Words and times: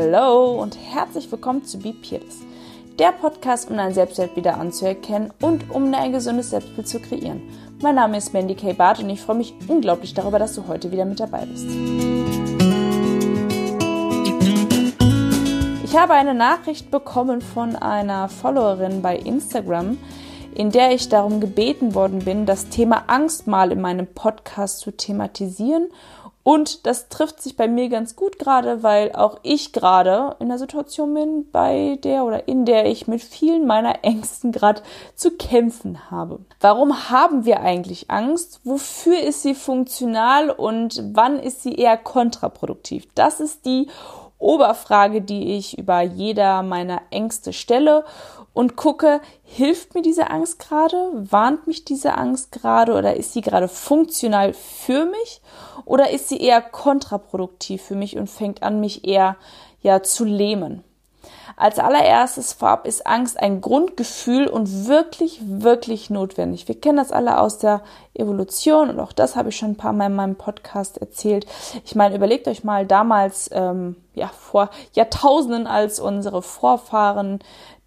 Hello 0.00 0.52
und 0.62 0.78
herzlich 0.94 1.28
willkommen 1.32 1.64
zu 1.64 1.76
Be 1.76 1.92
Peerless, 1.92 2.42
der 3.00 3.10
Podcast, 3.10 3.68
um 3.68 3.76
dein 3.76 3.92
Selbstwert 3.92 4.36
wieder 4.36 4.56
anzuerkennen 4.56 5.32
und 5.40 5.72
um 5.72 5.92
ein 5.92 6.12
gesundes 6.12 6.50
Selbstbild 6.50 6.86
zu 6.86 7.00
kreieren. 7.00 7.42
Mein 7.82 7.96
Name 7.96 8.16
ist 8.16 8.32
Mandy 8.32 8.54
K. 8.54 8.74
Barth 8.74 9.00
und 9.00 9.10
ich 9.10 9.20
freue 9.20 9.38
mich 9.38 9.54
unglaublich 9.66 10.14
darüber, 10.14 10.38
dass 10.38 10.54
du 10.54 10.68
heute 10.68 10.92
wieder 10.92 11.04
mit 11.04 11.18
dabei 11.18 11.46
bist. 11.46 11.66
Ich 15.82 15.96
habe 15.98 16.12
eine 16.12 16.34
Nachricht 16.34 16.92
bekommen 16.92 17.40
von 17.40 17.74
einer 17.74 18.28
Followerin 18.28 19.02
bei 19.02 19.16
Instagram, 19.16 19.98
in 20.54 20.70
der 20.70 20.92
ich 20.92 21.08
darum 21.08 21.40
gebeten 21.40 21.96
worden 21.96 22.20
bin, 22.20 22.46
das 22.46 22.68
Thema 22.68 23.02
Angst 23.08 23.48
mal 23.48 23.72
in 23.72 23.80
meinem 23.80 24.06
Podcast 24.06 24.78
zu 24.78 24.92
thematisieren 24.92 25.88
und 26.48 26.86
das 26.86 27.10
trifft 27.10 27.42
sich 27.42 27.58
bei 27.58 27.68
mir 27.68 27.90
ganz 27.90 28.16
gut 28.16 28.38
gerade, 28.38 28.82
weil 28.82 29.12
auch 29.12 29.38
ich 29.42 29.74
gerade 29.74 30.34
in 30.38 30.48
der 30.48 30.56
Situation 30.56 31.12
bin, 31.12 31.50
bei 31.50 31.98
der 32.02 32.24
oder 32.24 32.48
in 32.48 32.64
der 32.64 32.86
ich 32.86 33.06
mit 33.06 33.20
vielen 33.20 33.66
meiner 33.66 34.02
Ängsten 34.02 34.50
gerade 34.50 34.80
zu 35.14 35.32
kämpfen 35.32 36.10
habe. 36.10 36.38
Warum 36.58 37.10
haben 37.10 37.44
wir 37.44 37.60
eigentlich 37.60 38.10
Angst? 38.10 38.62
Wofür 38.64 39.20
ist 39.20 39.42
sie 39.42 39.54
funktional 39.54 40.48
und 40.48 41.02
wann 41.12 41.38
ist 41.38 41.62
sie 41.62 41.74
eher 41.74 41.98
kontraproduktiv? 41.98 43.06
Das 43.14 43.40
ist 43.40 43.66
die 43.66 43.88
Oberfrage, 44.38 45.20
die 45.20 45.54
ich 45.54 45.76
über 45.76 46.00
jeder 46.00 46.62
meiner 46.62 47.02
Ängste 47.10 47.52
stelle 47.52 48.06
und 48.58 48.74
gucke, 48.74 49.20
hilft 49.44 49.94
mir 49.94 50.02
diese 50.02 50.30
Angst 50.32 50.58
gerade? 50.58 50.96
Warnt 51.12 51.68
mich 51.68 51.84
diese 51.84 52.18
Angst 52.18 52.50
gerade 52.50 52.94
oder 52.94 53.14
ist 53.14 53.32
sie 53.32 53.40
gerade 53.40 53.68
funktional 53.68 54.52
für 54.52 55.06
mich 55.06 55.40
oder 55.84 56.10
ist 56.10 56.28
sie 56.28 56.40
eher 56.40 56.60
kontraproduktiv 56.60 57.80
für 57.80 57.94
mich 57.94 58.18
und 58.18 58.28
fängt 58.28 58.64
an, 58.64 58.80
mich 58.80 59.06
eher 59.06 59.36
ja 59.80 60.02
zu 60.02 60.24
lähmen? 60.24 60.82
Als 61.56 61.78
allererstes 61.78 62.52
vorab 62.52 62.84
ist 62.84 63.06
Angst 63.06 63.38
ein 63.38 63.60
Grundgefühl 63.60 64.48
und 64.48 64.88
wirklich, 64.88 65.40
wirklich 65.42 66.10
notwendig. 66.10 66.66
Wir 66.66 66.80
kennen 66.80 66.98
das 66.98 67.12
alle 67.12 67.40
aus 67.40 67.58
der 67.58 67.82
Evolution 68.14 68.90
und 68.90 68.98
auch 68.98 69.12
das 69.12 69.36
habe 69.36 69.50
ich 69.50 69.56
schon 69.56 69.70
ein 69.70 69.76
paar 69.76 69.92
Mal 69.92 70.06
in 70.06 70.16
meinem 70.16 70.36
Podcast 70.36 70.98
erzählt. 70.98 71.46
Ich 71.84 71.94
meine, 71.94 72.16
überlegt 72.16 72.48
euch 72.48 72.64
mal 72.64 72.86
damals, 72.86 73.50
ähm, 73.52 73.96
ja, 74.14 74.28
vor 74.28 74.70
Jahrtausenden, 74.94 75.68
als 75.68 76.00
unsere 76.00 76.42
Vorfahren 76.42 77.38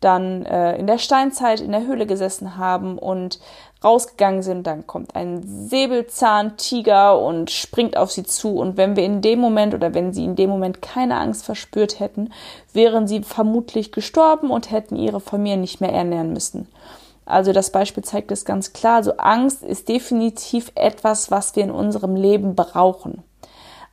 dann 0.01 0.45
äh, 0.45 0.75
in 0.77 0.87
der 0.87 0.97
Steinzeit 0.97 1.61
in 1.61 1.71
der 1.71 1.85
Höhle 1.85 2.05
gesessen 2.05 2.57
haben 2.57 2.97
und 2.97 3.39
rausgegangen 3.83 4.43
sind, 4.43 4.67
dann 4.67 4.85
kommt 4.85 5.15
ein 5.15 5.41
Säbelzahntiger 5.43 7.19
und 7.19 7.49
springt 7.49 7.97
auf 7.97 8.11
sie 8.11 8.23
zu. 8.23 8.55
Und 8.57 8.77
wenn 8.77 8.95
wir 8.95 9.03
in 9.03 9.21
dem 9.21 9.39
Moment 9.39 9.73
oder 9.73 9.93
wenn 9.93 10.13
sie 10.13 10.23
in 10.23 10.35
dem 10.35 10.49
Moment 10.49 10.81
keine 10.81 11.17
Angst 11.17 11.45
verspürt 11.45 11.99
hätten, 11.99 12.31
wären 12.73 13.07
sie 13.07 13.23
vermutlich 13.23 13.91
gestorben 13.91 14.51
und 14.51 14.71
hätten 14.71 14.95
ihre 14.95 15.19
Familie 15.19 15.57
nicht 15.57 15.81
mehr 15.81 15.93
ernähren 15.93 16.33
müssen. 16.33 16.67
Also 17.25 17.53
das 17.53 17.71
Beispiel 17.71 18.03
zeigt 18.03 18.31
es 18.31 18.45
ganz 18.45 18.73
klar. 18.73 18.97
Also 18.97 19.13
Angst 19.17 19.63
ist 19.63 19.89
definitiv 19.89 20.71
etwas, 20.75 21.31
was 21.31 21.55
wir 21.55 21.63
in 21.63 21.71
unserem 21.71 22.15
Leben 22.15 22.55
brauchen. 22.55 23.23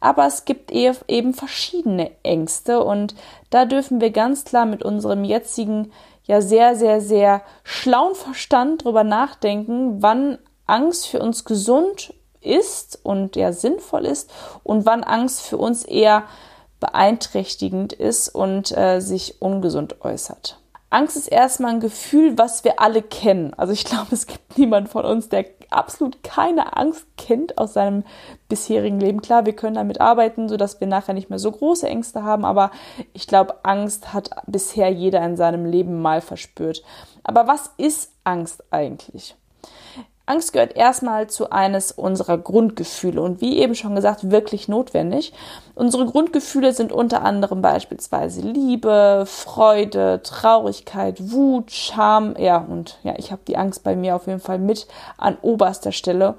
Aber 0.01 0.27
es 0.27 0.45
gibt 0.45 0.71
eben 0.71 1.35
verschiedene 1.35 2.11
Ängste 2.23 2.85
und 2.85 3.15
da 3.51 3.65
dürfen 3.65 4.01
wir 4.01 4.11
ganz 4.11 4.45
klar 4.45 4.65
mit 4.65 4.83
unserem 4.83 5.25
jetzigen 5.25 5.93
ja 6.25 6.41
sehr, 6.41 6.77
sehr, 6.77 7.01
sehr 7.01 7.43
schlauen 7.65 8.15
Verstand 8.15 8.85
drüber 8.85 9.03
nachdenken, 9.03 10.03
wann 10.03 10.39
Angst 10.67 11.09
für 11.09 11.21
uns 11.21 11.45
gesund 11.45 12.15
ist 12.41 13.01
und 13.03 13.35
ja 13.35 13.53
sinnvoll 13.53 14.05
ist 14.05 14.31
und 14.63 14.87
wann 14.87 15.03
Angst 15.03 15.41
für 15.41 15.57
uns 15.57 15.85
eher 15.85 16.25
beeinträchtigend 16.81 17.93
ist 17.93 18.29
und 18.29 18.77
äh, 18.77 19.01
sich 19.01 19.43
ungesund 19.43 20.05
äußert. 20.05 20.61
Angst 20.91 21.17
ist 21.17 21.29
erstmal 21.29 21.73
ein 21.73 21.81
Gefühl, 21.81 22.39
was 22.39 22.65
wir 22.65 22.81
alle 22.81 23.03
kennen. 23.03 23.53
Also 23.55 23.73
ich 23.73 23.85
glaube, 23.87 24.09
es 24.13 24.27
gibt 24.27 24.59
niemand 24.59 24.89
von 24.89 25.05
uns, 25.05 25.29
der 25.29 25.45
absolut 25.71 26.23
keine 26.23 26.77
Angst 26.77 27.07
kennt 27.17 27.59
aus 27.59 27.75
seinem 27.75 28.05
bisherigen 28.49 29.01
Leben. 29.01 29.21
Klar, 29.23 29.47
wir 29.47 29.55
können 29.55 29.75
damit 29.75 30.01
arbeiten, 30.01 30.49
sodass 30.49 30.81
wir 30.81 30.87
nachher 30.87 31.15
nicht 31.15 31.31
mehr 31.31 31.39
so 31.39 31.51
große 31.51 31.89
Ängste 31.89 32.23
haben, 32.23 32.45
aber 32.45 32.71
ich 33.13 33.27
glaube, 33.27 33.65
Angst 33.65 34.13
hat 34.13 34.31
bisher 34.47 34.91
jeder 34.91 35.25
in 35.25 35.37
seinem 35.37 35.65
Leben 35.65 36.01
mal 36.01 36.21
verspürt. 36.21 36.83
Aber 37.23 37.47
was 37.47 37.71
ist 37.77 38.13
Angst 38.25 38.65
eigentlich? 38.71 39.37
Angst 40.29 40.53
gehört 40.53 40.77
erstmal 40.77 41.29
zu 41.29 41.51
eines 41.51 41.93
unserer 41.93 42.39
Grundgefühle 42.39 43.21
und 43.21 43.41
wie 43.41 43.59
eben 43.59 43.75
schon 43.75 43.95
gesagt, 43.95 44.31
wirklich 44.31 44.69
notwendig. 44.69 45.33
Unsere 45.75 46.07
Grundgefühle 46.07 46.73
sind 46.73 46.93
unter 46.93 47.23
anderem 47.23 47.63
beispielsweise 47.63 48.43
Liebe, 48.43 49.25
Freude, 49.27 50.21
Traurigkeit, 50.23 51.31
Wut, 51.33 51.71
Scham, 51.71 52.35
ja, 52.39 52.59
und 52.59 52.99
ja, 53.03 53.15
ich 53.17 53.33
habe 53.33 53.43
die 53.49 53.57
Angst 53.57 53.85
bei 53.85 53.97
mir 53.97 54.17
auf 54.17 54.27
jeden 54.27 54.41
Fall 54.41 54.59
mit 54.59 54.87
an 55.17 55.37
oberster 55.43 55.93
Stelle. 55.93 56.35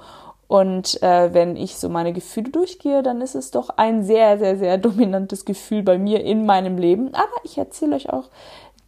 Und 0.48 1.02
äh, 1.04 1.32
wenn 1.32 1.56
ich 1.56 1.76
so 1.76 1.90
meine 1.90 2.12
Gefühle 2.12 2.50
durchgehe, 2.50 3.04
dann 3.04 3.22
ist 3.22 3.36
es 3.36 3.52
doch 3.52 3.70
ein 3.78 4.04
sehr, 4.04 4.40
sehr, 4.40 4.58
sehr 4.58 4.78
dominantes 4.80 5.46
Gefühl 5.46 5.84
bei 5.84 6.00
mir 6.00 6.24
in 6.24 6.46
meinem 6.46 6.80
Leben. 6.80 7.14
Aber 7.14 7.44
ich 7.44 7.60
erzähle 7.60 7.96
euch 7.96 8.10
auch 8.10 8.30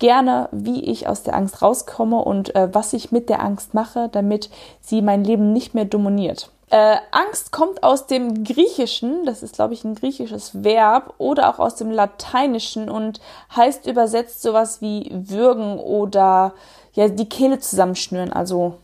gerne, 0.01 0.49
wie 0.51 0.83
ich 0.83 1.07
aus 1.07 1.21
der 1.23 1.35
Angst 1.35 1.61
rauskomme 1.61 2.17
und 2.17 2.55
äh, 2.55 2.73
was 2.73 2.91
ich 2.91 3.11
mit 3.11 3.29
der 3.29 3.41
Angst 3.41 3.73
mache, 3.73 4.09
damit 4.11 4.49
sie 4.81 5.01
mein 5.01 5.23
Leben 5.23 5.53
nicht 5.53 5.75
mehr 5.75 5.85
dominiert. 5.85 6.49
Äh, 6.71 6.97
Angst 7.11 7.51
kommt 7.51 7.83
aus 7.83 8.07
dem 8.07 8.43
Griechischen, 8.43 9.25
das 9.25 9.43
ist, 9.43 9.55
glaube 9.55 9.75
ich, 9.75 9.83
ein 9.83 9.93
griechisches 9.93 10.63
Verb, 10.63 11.13
oder 11.19 11.49
auch 11.49 11.59
aus 11.59 11.75
dem 11.75 11.91
Lateinischen 11.91 12.89
und 12.89 13.21
heißt 13.55 13.85
übersetzt 13.85 14.41
sowas 14.41 14.81
wie 14.81 15.11
würgen 15.13 15.77
oder 15.77 16.53
ja 16.93 17.07
die 17.07 17.29
Kehle 17.29 17.59
zusammenschnüren. 17.59 18.33
Also 18.33 18.77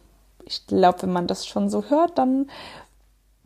ich 0.45 0.67
glaube, 0.67 1.01
wenn 1.01 1.13
man 1.13 1.27
das 1.27 1.47
schon 1.47 1.69
so 1.69 1.85
hört, 1.85 2.17
dann 2.17 2.47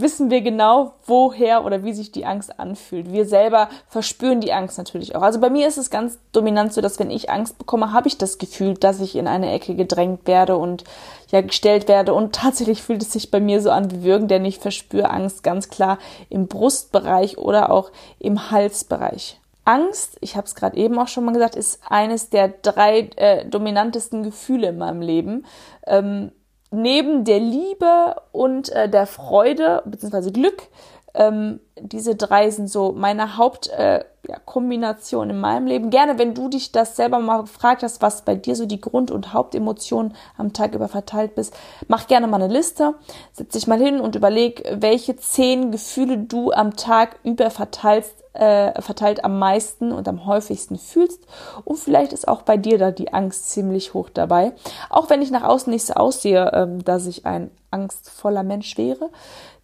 wissen 0.02 0.30
wir 0.30 0.42
genau, 0.42 0.94
woher 1.06 1.66
oder 1.66 1.84
wie 1.84 1.94
sich 1.94 2.12
die 2.12 2.26
Angst 2.26 2.60
anfühlt. 2.60 3.12
Wir 3.12 3.26
selber 3.26 3.70
verspüren 3.88 4.42
die 4.42 4.54
Angst 4.54 4.78
natürlich 4.78 5.16
auch. 5.16 5.22
Also 5.22 5.40
bei 5.40 5.50
mir 5.50 5.68
ist 5.68 5.78
es 5.78 5.90
ganz 5.90 6.20
dominant 6.32 6.74
so, 6.74 6.82
dass 6.82 7.00
wenn 7.00 7.12
ich 7.12 7.30
Angst 7.30 7.58
bekomme, 7.58 7.94
habe 7.94 8.08
ich 8.08 8.18
das 8.18 8.38
Gefühl, 8.38 8.74
dass 8.74 9.00
ich 9.00 9.16
in 9.16 9.28
eine 9.28 9.52
Ecke 9.52 9.76
gedrängt 9.76 10.28
werde 10.28 10.58
und 10.58 10.84
ja 11.30 11.42
gestellt 11.42 11.88
werde. 11.88 12.14
Und 12.14 12.36
tatsächlich 12.36 12.82
fühlt 12.82 13.02
es 13.02 13.14
sich 13.14 13.32
bei 13.32 13.40
mir 13.40 13.62
so 13.62 13.72
an 13.72 13.92
wie 13.92 14.04
Würgen, 14.04 14.28
denn 14.28 14.46
ich 14.46 14.60
verspüre 14.60 15.10
Angst 15.10 15.44
ganz 15.44 15.70
klar 15.70 15.98
im 16.30 16.48
Brustbereich 16.48 17.38
oder 17.38 17.72
auch 17.72 17.92
im 18.20 18.52
Halsbereich. 18.52 19.40
Angst, 19.64 20.18
ich 20.22 20.36
habe 20.36 20.48
es 20.48 20.56
gerade 20.56 20.76
eben 20.76 20.98
auch 20.98 21.08
schon 21.08 21.24
mal 21.24 21.34
gesagt, 21.34 21.56
ist 21.56 21.82
eines 21.88 22.30
der 22.30 22.50
drei 22.50 23.10
äh, 23.16 23.46
dominantesten 23.46 24.24
Gefühle 24.24 24.70
in 24.70 24.78
meinem 24.78 25.02
Leben. 25.02 25.46
Ähm, 25.86 26.32
neben 26.72 27.24
der 27.26 27.40
Liebe 27.40 28.16
und 28.32 28.70
äh, 28.70 28.90
der 28.90 29.06
Freude 29.06 29.84
bzw. 29.86 30.32
Glück, 30.32 30.70
ähm, 31.14 31.60
diese 31.80 32.16
drei 32.16 32.50
sind 32.50 32.70
so 32.70 32.94
meine 32.94 33.36
Hauptkombination 33.36 35.30
äh, 35.30 35.32
ja, 35.32 35.36
in 35.36 35.42
meinem 35.42 35.68
Leben. 35.68 35.90
Gerne, 35.90 36.18
wenn 36.18 36.34
du 36.34 36.48
dich 36.48 36.72
das 36.72 36.96
selber 36.96 37.20
mal 37.20 37.42
gefragt 37.42 37.84
hast, 37.84 38.02
was 38.02 38.22
bei 38.22 38.36
dir 38.36 38.56
so 38.56 38.66
die 38.66 38.80
Grund- 38.80 39.12
und 39.12 39.34
Hauptemotionen 39.34 40.16
am 40.38 40.54
Tag 40.54 40.74
über 40.74 40.88
verteilt 40.88 41.36
bist, 41.36 41.54
mach 41.90 42.08
gerne 42.08 42.28
mal 42.28 42.42
eine 42.42 42.54
Liste, 42.54 42.96
setz 43.34 43.52
dich 43.54 43.68
mal 43.68 43.80
hin 43.80 44.00
und 44.00 44.16
überleg, 44.16 44.64
welche 44.72 45.18
zehn 45.18 45.72
Gefühle 45.72 46.18
du 46.18 46.52
am 46.52 46.78
Tag 46.78 47.20
über 47.24 47.50
verteilst 47.50 48.21
äh, 48.34 48.82
verteilt 48.82 49.24
am 49.24 49.40
meisten 49.40 49.92
und 49.92 50.08
am 50.08 50.26
häufigsten 50.26 50.78
fühlst. 50.78 51.26
Und 51.66 51.78
vielleicht 51.78 52.14
ist 52.14 52.28
auch 52.28 52.44
bei 52.44 52.58
dir 52.58 52.78
da 52.78 52.92
die 52.92 53.14
Angst 53.14 53.50
ziemlich 53.50 53.94
hoch 53.94 54.10
dabei. 54.10 54.54
Auch 54.90 55.10
wenn 55.10 55.22
ich 55.22 55.32
nach 55.32 55.44
außen 55.44 55.72
nicht 55.72 55.86
so 55.86 55.94
aussehe, 55.94 56.52
ähm, 56.54 56.84
dass 56.84 57.08
ich 57.08 57.26
ein 57.26 57.52
angstvoller 57.72 58.44
Mensch 58.44 58.78
wäre, 58.78 59.10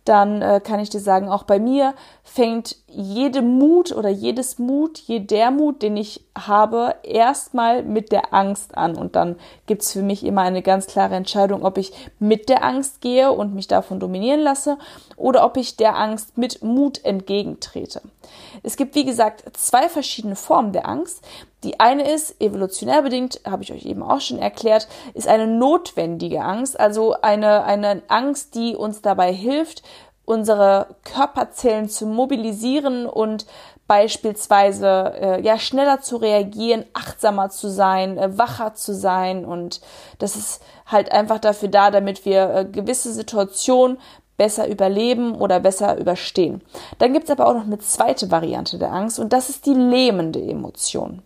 dann 0.07 0.41
äh, 0.41 0.61
kann 0.63 0.79
ich 0.79 0.89
dir 0.89 0.99
sagen, 0.99 1.29
auch 1.29 1.43
bei 1.43 1.59
mir 1.59 1.93
fängt 2.23 2.75
jede 2.87 3.41
Mut 3.41 3.91
oder 3.91 4.09
jedes 4.09 4.59
Mut, 4.59 4.97
jeder 4.99 5.51
Mut, 5.51 5.81
den 5.81 5.97
ich 5.97 6.23
habe, 6.37 6.95
erstmal 7.03 7.83
mit 7.83 8.11
der 8.11 8.33
Angst 8.33 8.77
an. 8.77 8.95
Und 8.95 9.15
dann 9.15 9.35
gibt's 9.65 9.93
für 9.93 10.01
mich 10.01 10.25
immer 10.25 10.41
eine 10.41 10.61
ganz 10.61 10.87
klare 10.87 11.15
Entscheidung, 11.15 11.65
ob 11.65 11.77
ich 11.77 11.93
mit 12.19 12.49
der 12.49 12.63
Angst 12.63 13.01
gehe 13.01 13.31
und 13.31 13.55
mich 13.55 13.67
davon 13.67 13.99
dominieren 13.99 14.41
lasse 14.41 14.77
oder 15.15 15.43
ob 15.45 15.57
ich 15.57 15.77
der 15.77 15.97
Angst 15.97 16.37
mit 16.37 16.63
Mut 16.63 17.03
entgegentrete. 17.03 18.01
Es 18.63 18.77
gibt, 18.77 18.95
wie 18.95 19.05
gesagt, 19.05 19.43
zwei 19.57 19.89
verschiedene 19.89 20.35
Formen 20.35 20.71
der 20.71 20.87
Angst. 20.87 21.23
Die 21.67 21.81
eine 21.81 22.09
ist, 22.09 22.39
evolutionär 22.39 23.01
bedingt, 23.01 23.41
habe 23.45 23.61
ich 23.61 23.73
euch 23.73 23.85
eben 23.85 24.01
auch 24.01 24.21
schon 24.21 24.39
erklärt, 24.39 24.87
ist 25.13 25.27
eine 25.27 25.47
notwendige 25.47 26.41
Angst, 26.41 26.79
also 26.79 27.15
eine, 27.21 27.65
eine 27.65 28.03
Angst, 28.07 28.55
die 28.55 28.73
uns 28.73 29.01
dabei 29.01 29.33
hilft, 29.33 29.83
unsere 30.23 30.95
Körperzellen 31.03 31.89
zu 31.89 32.05
mobilisieren 32.05 33.05
und 33.05 33.47
beispielsweise 33.85 35.13
äh, 35.19 35.41
ja 35.41 35.59
schneller 35.59 35.99
zu 35.99 36.15
reagieren, 36.15 36.85
achtsamer 36.93 37.49
zu 37.49 37.69
sein, 37.69 38.17
äh, 38.17 38.37
wacher 38.37 38.73
zu 38.73 38.95
sein 38.95 39.43
und 39.43 39.81
das 40.19 40.37
ist 40.37 40.63
halt 40.85 41.11
einfach 41.11 41.39
dafür 41.39 41.67
da, 41.67 41.91
damit 41.91 42.23
wir 42.23 42.49
äh, 42.55 42.63
gewisse 42.63 43.11
Situationen 43.11 43.97
besser 44.37 44.69
überleben 44.69 45.35
oder 45.35 45.59
besser 45.59 45.97
überstehen. 45.97 46.61
Dann 46.97 47.11
gibt 47.11 47.25
es 47.25 47.31
aber 47.31 47.45
auch 47.45 47.55
noch 47.55 47.65
eine 47.65 47.79
zweite 47.79 48.31
Variante 48.31 48.77
der 48.77 48.93
Angst 48.93 49.19
und 49.19 49.33
das 49.33 49.49
ist 49.49 49.65
die 49.65 49.73
lähmende 49.73 50.41
Emotion 50.41 51.23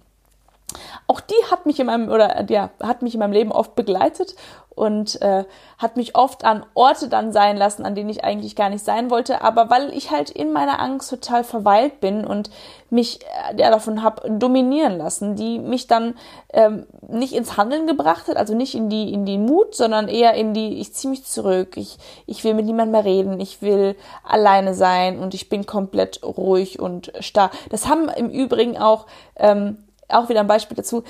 auch 1.08 1.20
die 1.20 1.34
hat 1.50 1.66
mich 1.66 1.80
in 1.80 1.88
meinem 1.88 2.10
oder 2.10 2.46
ja 2.50 2.70
hat 2.82 3.02
mich 3.02 3.14
in 3.14 3.20
meinem 3.20 3.34
Leben 3.34 3.52
oft 3.52 3.76
begleitet 3.76 4.36
und 4.74 5.22
äh, 5.22 5.44
hat 5.78 5.98
mich 5.98 6.16
oft 6.16 6.46
an 6.46 6.66
Orte 6.76 7.10
dann 7.10 7.34
sein 7.34 7.58
lassen, 7.58 7.86
an 7.86 7.94
denen 7.94 8.10
ich 8.10 8.24
eigentlich 8.24 8.56
gar 8.56 8.70
nicht 8.70 8.86
sein 8.86 9.12
wollte, 9.12 9.42
aber 9.42 9.70
weil 9.70 9.94
ich 9.94 10.12
halt 10.12 10.30
in 10.30 10.54
meiner 10.54 10.80
Angst 10.80 11.10
total 11.10 11.44
verweilt 11.44 12.00
bin 12.00 12.26
und 12.26 12.50
mich 12.90 13.20
äh, 13.50 13.60
ja, 13.62 13.70
davon 13.70 14.02
habe 14.02 14.30
dominieren 14.30 14.98
lassen, 14.98 15.36
die 15.36 15.60
mich 15.60 15.88
dann 15.88 16.16
ähm, 16.54 16.86
nicht 17.08 17.34
ins 17.34 17.58
Handeln 17.58 17.86
gebracht 17.86 18.28
hat, 18.28 18.38
also 18.38 18.56
nicht 18.56 18.74
in 18.74 18.90
die 18.90 19.12
in 19.14 19.26
die 19.26 19.38
Mut, 19.38 19.76
sondern 19.76 20.08
eher 20.08 20.36
in 20.36 20.54
die 20.54 20.80
ich 20.80 20.94
ziehe 20.94 21.12
mich 21.12 21.26
zurück, 21.26 21.76
ich 21.76 21.98
ich 22.26 22.44
will 22.46 22.54
mit 22.54 22.66
niemandem 22.66 22.92
mehr 22.92 23.06
reden, 23.06 23.40
ich 23.42 23.62
will 23.62 23.98
alleine 24.24 24.74
sein 24.74 25.20
und 25.20 25.34
ich 25.34 25.50
bin 25.50 25.66
komplett 25.66 26.24
ruhig 26.24 26.80
und 26.80 27.12
starr. 27.20 27.52
Das 27.70 27.90
haben 27.90 28.08
im 28.10 28.30
Übrigen 28.30 28.78
auch 28.78 29.08
ähm, 29.36 29.78
auch 30.14 30.30
wieder 30.30 30.42
ein 30.42 30.48
Beispiel 30.48 30.78
dazu. 30.78 31.04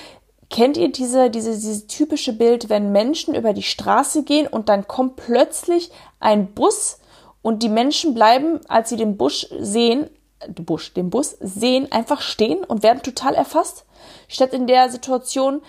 Kennt 0.50 0.78
ihr 0.78 0.92
diese, 0.92 1.30
diese, 1.30 1.52
diese 1.52 1.88
typische 1.88 2.34
Bild, 2.34 2.70
wenn 2.70 2.92
Menschen 2.92 3.36
über 3.36 3.54
die 3.54 3.64
Straße 3.64 4.24
gehen 4.24 4.48
und 4.48 4.68
dann 4.68 4.88
kommt 4.88 5.16
plötzlich 5.16 5.92
ein 6.20 6.54
Bus 6.54 7.00
und 7.42 7.64
die 7.64 7.70
Menschen 7.70 8.14
bleiben, 8.14 8.60
als 8.68 8.90
sie 8.90 8.98
den 8.98 9.18
Busch 9.18 9.48
sehen, 9.60 10.10
Busch, 10.50 10.94
den 10.94 11.10
Bus 11.10 11.38
sehen, 11.40 11.92
einfach 11.92 12.22
stehen 12.22 12.64
und 12.64 12.84
werden 12.84 13.04
total 13.04 13.36
erfasst, 13.36 13.86
statt 14.28 14.54
in 14.54 14.68
der 14.68 14.90
Situation 14.90 15.62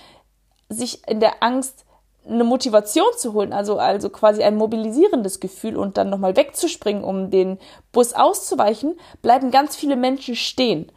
sich 0.68 1.06
in 1.06 1.20
der 1.20 1.42
Angst 1.42 1.84
eine 2.28 2.44
Motivation 2.44 3.06
zu 3.16 3.32
holen, 3.32 3.52
also, 3.52 3.78
also 3.78 4.08
quasi 4.08 4.42
ein 4.42 4.56
mobilisierendes 4.56 5.40
Gefühl 5.40 5.76
und 5.76 5.96
dann 5.96 6.08
nochmal 6.08 6.36
wegzuspringen, 6.36 7.02
um 7.02 7.30
den 7.30 7.58
Bus 7.90 8.14
auszuweichen, 8.14 8.98
bleiben 9.22 9.50
ganz 9.50 9.74
viele 9.74 9.96
Menschen 9.96 10.36
stehen. 10.36 10.90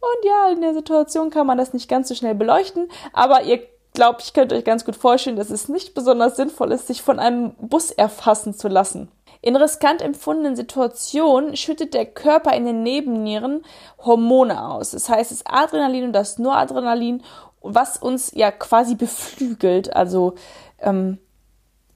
Und 0.00 0.24
ja, 0.24 0.50
in 0.50 0.60
der 0.60 0.74
Situation 0.74 1.30
kann 1.30 1.46
man 1.46 1.58
das 1.58 1.72
nicht 1.72 1.88
ganz 1.88 2.08
so 2.08 2.14
schnell 2.14 2.34
beleuchten, 2.34 2.88
aber 3.12 3.42
ihr 3.42 3.60
glaubt, 3.94 4.22
ich 4.22 4.32
könnt 4.32 4.52
euch 4.52 4.64
ganz 4.64 4.84
gut 4.84 4.96
vorstellen, 4.96 5.36
dass 5.36 5.50
es 5.50 5.68
nicht 5.68 5.94
besonders 5.94 6.36
sinnvoll 6.36 6.72
ist, 6.72 6.86
sich 6.86 7.02
von 7.02 7.18
einem 7.18 7.54
Bus 7.54 7.90
erfassen 7.90 8.54
zu 8.54 8.68
lassen. 8.68 9.10
In 9.40 9.56
riskant 9.56 10.02
empfundenen 10.02 10.56
Situationen 10.56 11.56
schüttet 11.56 11.94
der 11.94 12.06
Körper 12.06 12.54
in 12.54 12.64
den 12.64 12.82
Nebennieren 12.82 13.64
Hormone 14.04 14.68
aus. 14.68 14.92
Das 14.92 15.08
heißt, 15.08 15.30
das 15.30 15.46
Adrenalin 15.46 16.04
und 16.04 16.12
das 16.12 16.38
Noradrenalin, 16.38 17.22
was 17.60 17.98
uns 17.98 18.32
ja 18.34 18.50
quasi 18.50 18.94
beflügelt, 18.94 19.94
also 19.94 20.34
ähm, 20.80 21.18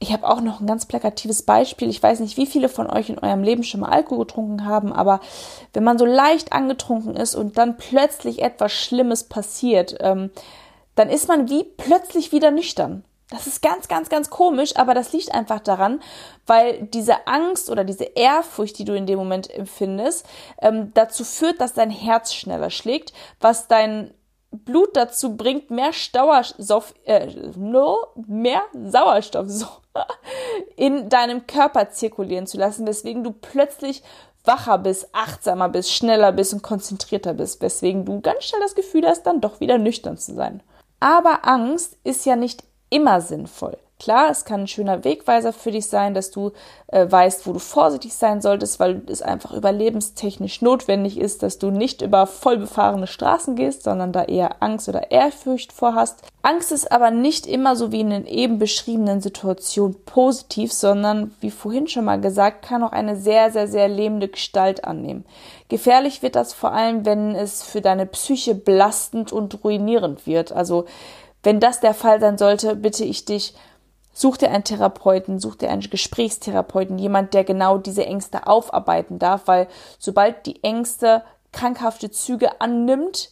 ich 0.02 0.12
habe 0.12 0.28
auch 0.28 0.40
noch 0.40 0.60
ein 0.60 0.66
ganz 0.66 0.86
plakatives 0.86 1.42
Beispiel. 1.42 1.88
Ich 1.88 2.02
weiß 2.02 2.18
nicht, 2.20 2.36
wie 2.36 2.46
viele 2.46 2.68
von 2.68 2.90
euch 2.90 3.08
in 3.08 3.20
eurem 3.20 3.44
Leben 3.44 3.62
schon 3.62 3.80
mal 3.80 3.90
Alkohol 3.90 4.26
getrunken 4.26 4.66
haben, 4.66 4.92
aber 4.92 5.20
wenn 5.72 5.84
man 5.84 5.96
so 5.96 6.04
leicht 6.04 6.52
angetrunken 6.52 7.14
ist 7.14 7.36
und 7.36 7.56
dann 7.56 7.76
plötzlich 7.76 8.42
etwas 8.42 8.72
Schlimmes 8.72 9.24
passiert, 9.24 9.96
ähm, 10.00 10.30
dann 10.96 11.08
ist 11.08 11.28
man 11.28 11.48
wie 11.48 11.62
plötzlich 11.62 12.32
wieder 12.32 12.50
nüchtern. 12.50 13.04
Das 13.30 13.46
ist 13.46 13.62
ganz, 13.62 13.86
ganz, 13.86 14.08
ganz 14.08 14.28
komisch, 14.28 14.76
aber 14.76 14.92
das 14.92 15.12
liegt 15.12 15.32
einfach 15.32 15.60
daran, 15.60 16.00
weil 16.46 16.82
diese 16.82 17.28
Angst 17.28 17.70
oder 17.70 17.84
diese 17.84 18.04
Ehrfurcht, 18.04 18.78
die 18.78 18.84
du 18.84 18.94
in 18.94 19.06
dem 19.06 19.18
Moment 19.18 19.48
empfindest, 19.48 20.26
ähm, 20.60 20.90
dazu 20.94 21.24
führt, 21.24 21.60
dass 21.60 21.74
dein 21.74 21.90
Herz 21.90 22.34
schneller 22.34 22.70
schlägt, 22.70 23.12
was 23.40 23.68
dein 23.68 24.12
Blut 24.50 24.96
dazu 24.96 25.36
bringt, 25.36 25.70
mehr 25.70 25.92
Sauerstoff, 25.92 26.92
äh, 27.04 27.28
no, 27.56 27.98
mehr 28.26 28.62
Sauerstoff 28.74 29.48
so, 29.48 29.66
in 30.76 31.08
deinem 31.08 31.46
Körper 31.46 31.90
zirkulieren 31.90 32.46
zu 32.46 32.58
lassen, 32.58 32.86
weswegen 32.86 33.24
du 33.24 33.32
plötzlich 33.32 34.02
wacher 34.44 34.78
bist, 34.78 35.08
achtsamer 35.12 35.68
bist, 35.68 35.92
schneller 35.92 36.32
bist 36.32 36.52
und 36.52 36.62
konzentrierter 36.62 37.34
bist, 37.34 37.60
weswegen 37.62 38.04
du 38.04 38.20
ganz 38.20 38.44
schnell 38.44 38.60
das 38.60 38.74
Gefühl 38.74 39.06
hast, 39.06 39.24
dann 39.24 39.40
doch 39.40 39.60
wieder 39.60 39.78
nüchtern 39.78 40.18
zu 40.18 40.34
sein. 40.34 40.62
Aber 41.00 41.46
Angst 41.46 41.96
ist 42.04 42.26
ja 42.26 42.36
nicht 42.36 42.64
immer 42.90 43.20
sinnvoll. 43.20 43.78
Klar, 44.02 44.30
es 44.30 44.44
kann 44.44 44.62
ein 44.62 44.66
schöner 44.66 45.04
Wegweiser 45.04 45.52
für 45.52 45.70
dich 45.70 45.86
sein, 45.86 46.12
dass 46.12 46.32
du 46.32 46.50
äh, 46.88 47.08
weißt, 47.08 47.46
wo 47.46 47.52
du 47.52 47.60
vorsichtig 47.60 48.14
sein 48.14 48.40
solltest, 48.40 48.80
weil 48.80 49.00
es 49.06 49.22
einfach 49.22 49.52
überlebenstechnisch 49.52 50.60
notwendig 50.60 51.20
ist, 51.20 51.44
dass 51.44 51.60
du 51.60 51.70
nicht 51.70 52.02
über 52.02 52.26
voll 52.26 52.56
befahrene 52.56 53.06
Straßen 53.06 53.54
gehst, 53.54 53.84
sondern 53.84 54.10
da 54.10 54.24
eher 54.24 54.60
Angst 54.60 54.88
oder 54.88 55.12
Ehrfurcht 55.12 55.72
vorhast. 55.72 56.22
Angst 56.42 56.72
ist 56.72 56.90
aber 56.90 57.12
nicht 57.12 57.46
immer 57.46 57.76
so 57.76 57.92
wie 57.92 58.00
in 58.00 58.10
den 58.10 58.26
eben 58.26 58.58
beschriebenen 58.58 59.20
Situationen 59.20 59.94
positiv, 60.04 60.72
sondern 60.72 61.32
wie 61.38 61.52
vorhin 61.52 61.86
schon 61.86 62.04
mal 62.04 62.20
gesagt, 62.20 62.66
kann 62.66 62.82
auch 62.82 62.90
eine 62.90 63.14
sehr, 63.14 63.52
sehr, 63.52 63.68
sehr 63.68 63.86
lebende 63.86 64.26
Gestalt 64.26 64.82
annehmen. 64.82 65.24
Gefährlich 65.68 66.24
wird 66.24 66.34
das 66.34 66.52
vor 66.52 66.72
allem, 66.72 67.06
wenn 67.06 67.36
es 67.36 67.62
für 67.62 67.80
deine 67.80 68.06
Psyche 68.06 68.56
belastend 68.56 69.30
und 69.30 69.62
ruinierend 69.62 70.26
wird. 70.26 70.50
Also 70.50 70.86
wenn 71.44 71.60
das 71.60 71.78
der 71.78 71.94
Fall 71.94 72.20
sein 72.20 72.38
sollte, 72.38 72.74
bitte 72.76 73.04
ich 73.04 73.24
dich, 73.24 73.54
Such 74.12 74.36
dir 74.36 74.50
einen 74.50 74.64
Therapeuten, 74.64 75.38
such 75.38 75.56
dir 75.56 75.70
einen 75.70 75.82
Gesprächstherapeuten, 75.82 76.98
jemand, 76.98 77.34
der 77.34 77.44
genau 77.44 77.78
diese 77.78 78.04
Ängste 78.04 78.46
aufarbeiten 78.46 79.18
darf, 79.18 79.42
weil 79.46 79.68
sobald 79.98 80.46
die 80.46 80.62
Ängste 80.62 81.22
krankhafte 81.52 82.10
Züge 82.10 82.60
annimmt, 82.60 83.30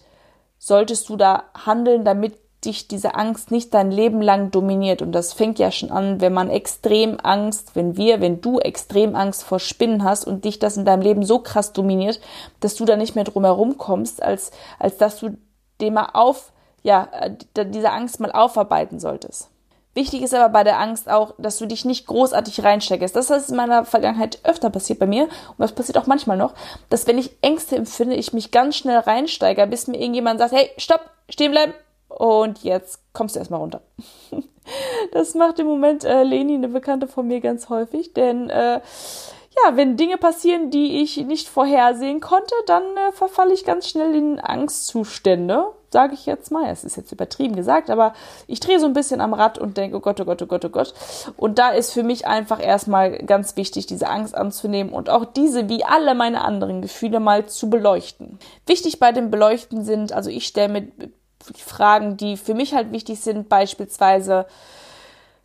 solltest 0.59 1.09
du 1.09 1.17
da 1.17 1.45
handeln, 1.55 2.05
damit 2.05 2.39
dich 2.65 2.89
diese 2.89 3.15
Angst 3.15 3.51
nicht 3.51 3.73
dein 3.73 3.91
Leben 3.91 4.21
lang 4.21 4.51
dominiert. 4.51 5.01
Und 5.01 5.13
das 5.13 5.33
fängt 5.33 5.59
ja 5.59 5.71
schon 5.71 5.91
an, 5.91 6.21
wenn 6.21 6.33
man 6.33 6.51
extrem 6.51 7.19
Angst, 7.21 7.75
wenn 7.75 7.97
wir, 7.97 8.21
wenn 8.21 8.41
du 8.41 8.59
extrem 8.59 9.17
Angst 9.17 9.45
vor 9.45 9.59
Spinnen 9.59 10.05
hast 10.05 10.27
und 10.27 10.45
dich 10.45 10.59
das 10.59 10.77
in 10.77 10.85
deinem 10.85 11.03
Leben 11.03 11.25
so 11.25 11.39
krass 11.39 11.73
dominiert, 11.73 12.21
dass 12.61 12.75
du 12.75 12.85
da 12.85 12.97
nicht 12.97 13.15
mehr 13.15 13.25
drum 13.25 13.45
herum 13.45 13.79
kommst, 13.79 14.23
als, 14.23 14.51
als 14.79 14.99
dass 14.99 15.19
du 15.19 15.39
dem 15.81 15.95
mal 15.95 16.11
auf, 16.13 16.53
ja, 16.83 17.09
äh, 17.13 17.67
diese 17.67 17.91
Angst 17.91 18.21
mal 18.21 18.33
aufarbeiten 18.33 19.01
solltest. 19.01 19.49
Wichtig 19.93 20.23
ist 20.23 20.35
aber 20.35 20.49
bei 20.53 20.63
der 20.63 20.79
Angst 20.79 21.11
auch, 21.11 21.35
dass 21.39 21.59
du 21.59 21.67
dich 21.67 21.85
nicht 21.85 22.07
großartig 22.07 22.63
reinsteckst. 22.63 23.17
Das 23.17 23.29
ist 23.29 23.51
in 23.51 23.57
meiner 23.57 23.85
Vergangenheit 23.85 24.39
öfter 24.45 24.71
passiert 24.71 25.01
bei 25.01 25.07
mir 25.07 25.25
und 25.25 25.59
das 25.59 25.73
passiert 25.73 25.99
auch 25.99 26.07
manchmal 26.07 26.37
noch, 26.37 26.55
dass 26.91 27.09
wenn 27.09 27.19
ich 27.19 27.37
Ängste 27.43 27.75
empfinde, 27.77 28.15
ich 28.15 28.33
mich 28.33 28.53
ganz 28.53 28.77
schnell 28.77 28.99
reinsteige, 28.99 29.67
bis 29.67 29.89
mir 29.89 29.99
irgendjemand 29.99 30.39
sagt, 30.39 30.53
hey, 30.53 30.71
stopp, 30.77 31.11
stehen 31.29 31.51
bleiben 31.51 31.75
und 32.09 32.63
jetzt 32.63 33.01
kommst 33.13 33.35
du 33.35 33.41
erstmal 33.41 33.61
runter. 33.61 33.83
das 35.13 35.35
macht 35.35 35.59
im 35.59 35.67
Moment 35.67 36.05
äh, 36.05 36.23
Leni, 36.23 36.55
eine 36.55 36.69
Bekannte 36.69 37.09
von 37.09 37.27
mir, 37.27 37.41
ganz 37.41 37.69
häufig, 37.69 38.15
denn 38.15 38.49
äh, 38.49 38.81
ja, 39.65 39.77
wenn 39.77 39.97
Dinge 39.97 40.19
passieren, 40.19 40.71
die 40.71 41.03
ich 41.03 41.17
nicht 41.17 41.49
vorhersehen 41.49 42.21
konnte, 42.21 42.55
dann 42.67 42.85
äh, 42.97 43.11
verfalle 43.13 43.53
ich 43.53 43.65
ganz 43.65 43.89
schnell 43.89 44.15
in 44.15 44.39
Angstzustände 44.39 45.73
sage 45.93 46.15
ich 46.15 46.27
jetzt 46.27 46.51
mal. 46.51 46.71
Es 46.71 46.85
ist 46.85 46.97
jetzt 46.97 47.13
übertrieben 47.13 47.57
gesagt, 47.57 47.91
aber 47.91 48.15
ich 48.47 48.61
drehe 48.61 48.81
so 48.81 48.87
ein 48.87 48.93
bisschen 48.93 49.21
am 49.21 49.35
Rad 49.35 49.59
und 49.59 49.77
denke, 49.77 49.97
oh 49.97 50.01
Gott, 50.01 50.21
oh 50.21 50.25
Gott, 50.25 50.43
oh 50.43 50.47
Gott, 50.47 50.65
oh 50.65 50.69
Gott. 50.69 50.95
Und 51.37 51.59
da 51.59 51.71
ist 51.71 51.93
für 51.93 52.03
mich 52.03 52.27
einfach 52.27 52.63
erstmal 52.63 53.19
ganz 53.19 53.57
wichtig, 53.57 53.87
diese 53.87 54.09
Angst 54.09 54.35
anzunehmen 54.35 54.93
und 54.93 55.11
auch 55.11 55.25
diese, 55.25 55.69
wie 55.69 55.85
alle 55.85 56.15
meine 56.15 56.43
anderen 56.43 56.83
Gefühle, 56.83 57.21
mal 57.21 57.47
zu 57.47 57.69
beleuchten. 57.69 58.39
Wichtig 58.67 58.99
bei 58.99 59.13
dem 59.13 59.31
Beleuchten 59.31 59.85
sind, 59.85 60.13
also 60.13 60.31
ich 60.31 60.47
stelle 60.47 60.69
mir 60.69 60.89
Fragen, 61.57 62.17
die 62.17 62.37
für 62.37 62.55
mich 62.55 62.75
halt 62.75 62.93
wichtig 62.93 63.21
sind, 63.21 63.49
beispielsweise, 63.49 64.47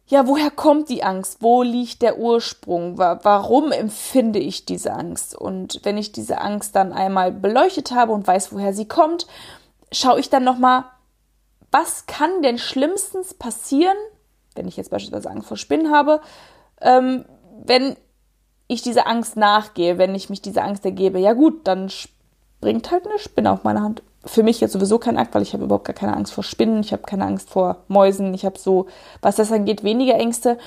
ja, 0.08 0.28
woher 0.28 0.52
kommt 0.52 0.90
die 0.90 1.04
Angst? 1.04 1.38
Wo 1.42 1.64
liegt 1.64 2.04
der 2.04 2.20
Ursprung? 2.20 2.98
Warum 2.98 3.72
empfinde 3.72 4.38
ich 4.38 4.66
diese 4.66 4.94
Angst? 4.94 5.36
Und 5.36 5.80
wenn 5.84 5.98
ich 5.98 6.12
diese 6.12 6.42
Angst 6.42 6.76
dann 6.76 6.94
einmal 6.94 7.32
beleuchtet 7.32 7.92
habe 7.92 8.12
und 8.12 8.28
weiß, 8.28 8.54
woher 8.54 8.74
sie 8.74 8.88
kommt, 8.88 9.26
schaue 9.96 10.20
ich 10.20 10.30
dann 10.30 10.44
nochmal, 10.44 10.86
was 11.72 12.06
kann 12.06 12.42
denn 12.42 12.58
schlimmstens 12.58 13.34
passieren, 13.34 13.98
wenn 14.56 14.68
ich 14.68 14.78
jetzt 14.78 14.92
beispielsweise 14.92 15.30
Angst 15.30 15.48
vor 15.48 15.58
Spinnen 15.58 15.92
habe, 15.92 16.22
ähm, 16.82 17.26
wenn 17.66 17.96
ich 18.68 18.82
diese 18.82 19.06
Angst 19.06 19.38
nachgehe, 19.38 19.98
wenn 19.98 20.16
ich 20.16 20.30
mich 20.30 20.42
dieser 20.42 20.64
Angst 20.64 20.86
ergebe. 20.86 21.20
Ja 21.20 21.34
gut, 21.34 21.68
dann 21.68 21.90
springt 21.90 22.92
halt 22.92 23.06
eine 23.08 23.20
Spinne 23.20 23.52
auf 23.52 23.64
meine 23.64 23.82
Hand. 23.82 24.02
Für 24.26 24.42
mich 24.42 24.60
jetzt 24.60 24.72
sowieso 24.72 24.98
kein 24.98 25.18
Akt, 25.18 25.36
weil 25.36 25.44
ich 25.44 25.54
habe 25.54 25.66
überhaupt 25.66 25.86
gar 25.86 25.94
keine 25.94 26.16
Angst 26.16 26.34
vor 26.34 26.44
Spinnen, 26.44 26.80
ich 26.80 26.94
habe 26.94 27.04
keine 27.04 27.26
Angst 27.26 27.50
vor 27.50 27.84
Mäusen, 27.88 28.34
ich 28.34 28.44
habe 28.44 28.58
so, 28.58 28.88
was 29.22 29.36
das 29.36 29.52
angeht, 29.52 29.84
weniger 29.84 30.16
Ängste. 30.16 30.58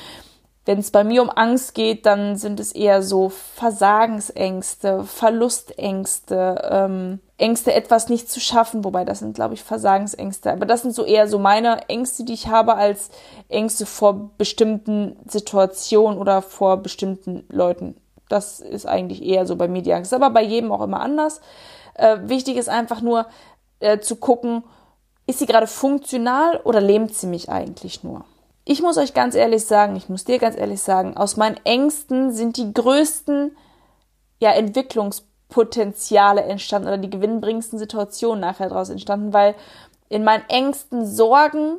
Wenn 0.69 0.81
es 0.81 0.91
bei 0.91 1.03
mir 1.03 1.23
um 1.23 1.31
Angst 1.31 1.75
geht, 1.75 2.05
dann 2.05 2.37
sind 2.37 2.61
es 2.61 2.73
eher 2.73 3.03
so 3.03 3.31
Versagensängste, 3.31 5.03
Verlustängste, 5.05 6.69
ähm, 6.71 7.21
Ängste, 7.39 7.73
etwas 7.73 8.11
nicht 8.11 8.31
zu 8.31 8.39
schaffen, 8.39 8.85
wobei 8.85 9.07
das 9.07 9.21
sind, 9.21 9.35
glaube 9.35 9.55
ich, 9.55 9.63
Versagensängste. 9.63 10.53
Aber 10.53 10.67
das 10.67 10.83
sind 10.83 10.95
so 10.95 11.07
eher 11.07 11.27
so 11.27 11.39
meine 11.39 11.89
Ängste, 11.89 12.25
die 12.25 12.35
ich 12.35 12.49
habe, 12.49 12.75
als 12.75 13.09
Ängste 13.49 13.87
vor 13.87 14.29
bestimmten 14.37 15.17
Situationen 15.27 16.19
oder 16.19 16.43
vor 16.43 16.77
bestimmten 16.77 17.47
Leuten. 17.49 17.97
Das 18.29 18.61
ist 18.61 18.85
eigentlich 18.85 19.23
eher 19.23 19.47
so 19.47 19.57
bei 19.57 19.69
mir 19.69 19.81
die 19.81 19.95
Angst. 19.95 20.13
Aber 20.13 20.29
bei 20.29 20.43
jedem 20.43 20.71
auch 20.71 20.83
immer 20.83 21.01
anders. 21.01 21.41
Äh, 21.95 22.19
wichtig 22.25 22.59
ist 22.59 22.69
einfach 22.69 23.01
nur 23.01 23.25
äh, 23.81 24.01
zu 24.01 24.17
gucken, 24.17 24.65
ist 25.27 25.39
sie 25.39 25.47
gerade 25.47 25.67
funktional 25.67 26.61
oder 26.65 26.83
lähmt 26.83 27.15
sie 27.15 27.27
mich 27.27 27.49
eigentlich 27.49 28.05
nur? 28.05 28.27
Ich 28.71 28.83
muss 28.83 28.99
euch 28.99 29.15
ganz 29.15 29.35
ehrlich 29.35 29.65
sagen, 29.65 29.97
ich 29.97 30.11
muss 30.11 30.27
dir 30.27 30.39
ganz 30.39 30.55
ehrlich 30.55 30.83
sagen, 30.83 31.17
aus 31.17 31.39
meinen 31.39 31.57
Ängsten 31.65 32.33
sind 32.33 32.59
die 32.59 32.75
größten 32.75 33.57
ja, 34.41 34.51
Entwicklungspotenziale 34.53 36.43
entstanden 36.43 36.89
oder 36.89 36.99
die 36.99 37.09
gewinnbringendsten 37.09 37.79
Situationen 37.79 38.41
nachher 38.41 38.69
daraus 38.69 38.91
entstanden, 38.91 39.33
weil 39.33 39.55
in 40.11 40.23
meinen 40.23 40.45
Ängsten, 40.51 41.07
Sorgen 41.07 41.79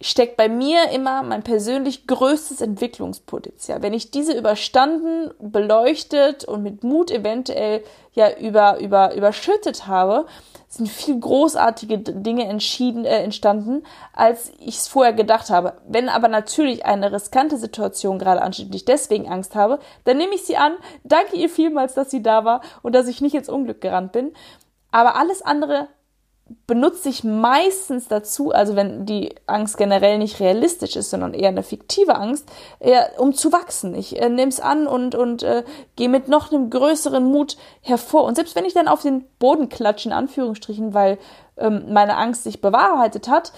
steckt 0.00 0.36
bei 0.36 0.48
mir 0.48 0.90
immer 0.90 1.22
mein 1.22 1.42
persönlich 1.42 2.06
größtes 2.06 2.60
Entwicklungspotenzial. 2.62 3.82
Wenn 3.82 3.92
ich 3.92 4.10
diese 4.10 4.36
überstanden, 4.36 5.30
beleuchtet 5.38 6.44
und 6.44 6.62
mit 6.62 6.82
Mut 6.82 7.10
eventuell 7.10 7.84
ja 8.12 8.34
über, 8.38 8.80
über, 8.80 9.14
überschüttet 9.14 9.86
habe, 9.86 10.26
sind 10.68 10.88
viel 10.88 11.18
großartige 11.18 11.98
Dinge 11.98 12.46
entschieden, 12.46 13.04
äh, 13.04 13.22
entstanden, 13.22 13.82
als 14.14 14.52
ich 14.60 14.76
es 14.76 14.88
vorher 14.88 15.12
gedacht 15.12 15.50
habe. 15.50 15.74
Wenn 15.86 16.08
aber 16.08 16.28
natürlich 16.28 16.86
eine 16.86 17.12
riskante 17.12 17.58
Situation 17.58 18.18
gerade 18.18 18.40
ansteht 18.40 18.66
und 18.66 18.74
ich 18.74 18.84
deswegen 18.84 19.28
Angst 19.28 19.54
habe, 19.54 19.80
dann 20.04 20.16
nehme 20.16 20.34
ich 20.34 20.44
sie 20.44 20.56
an, 20.56 20.72
danke 21.04 21.36
ihr 21.36 21.50
vielmals, 21.50 21.94
dass 21.94 22.10
sie 22.10 22.22
da 22.22 22.44
war 22.44 22.62
und 22.82 22.94
dass 22.94 23.08
ich 23.08 23.20
nicht 23.20 23.34
ins 23.34 23.48
Unglück 23.48 23.80
gerannt 23.80 24.12
bin. 24.12 24.32
Aber 24.92 25.16
alles 25.16 25.42
andere 25.42 25.88
benutze 26.66 27.08
ich 27.08 27.24
meistens 27.24 28.08
dazu, 28.08 28.50
also 28.52 28.76
wenn 28.76 29.06
die 29.06 29.34
Angst 29.46 29.76
generell 29.76 30.18
nicht 30.18 30.40
realistisch 30.40 30.96
ist, 30.96 31.10
sondern 31.10 31.34
eher 31.34 31.48
eine 31.48 31.62
fiktive 31.62 32.16
Angst, 32.16 32.48
eher, 32.80 33.12
um 33.18 33.34
zu 33.34 33.52
wachsen. 33.52 33.94
Ich 33.94 34.20
äh, 34.20 34.28
nehme 34.28 34.50
es 34.50 34.60
an 34.60 34.86
und, 34.86 35.14
und 35.14 35.42
äh, 35.42 35.64
gehe 35.96 36.08
mit 36.08 36.28
noch 36.28 36.52
einem 36.52 36.70
größeren 36.70 37.24
Mut 37.24 37.56
hervor. 37.82 38.24
Und 38.24 38.34
selbst 38.34 38.56
wenn 38.56 38.64
ich 38.64 38.74
dann 38.74 38.88
auf 38.88 39.02
den 39.02 39.24
Boden 39.38 39.68
klatsche, 39.68 40.08
in 40.08 40.14
Anführungsstrichen, 40.14 40.94
weil 40.94 41.18
ähm, 41.56 41.92
meine 41.92 42.16
Angst 42.16 42.44
sich 42.44 42.60
bewahrheitet 42.60 43.28
hat, 43.28 43.52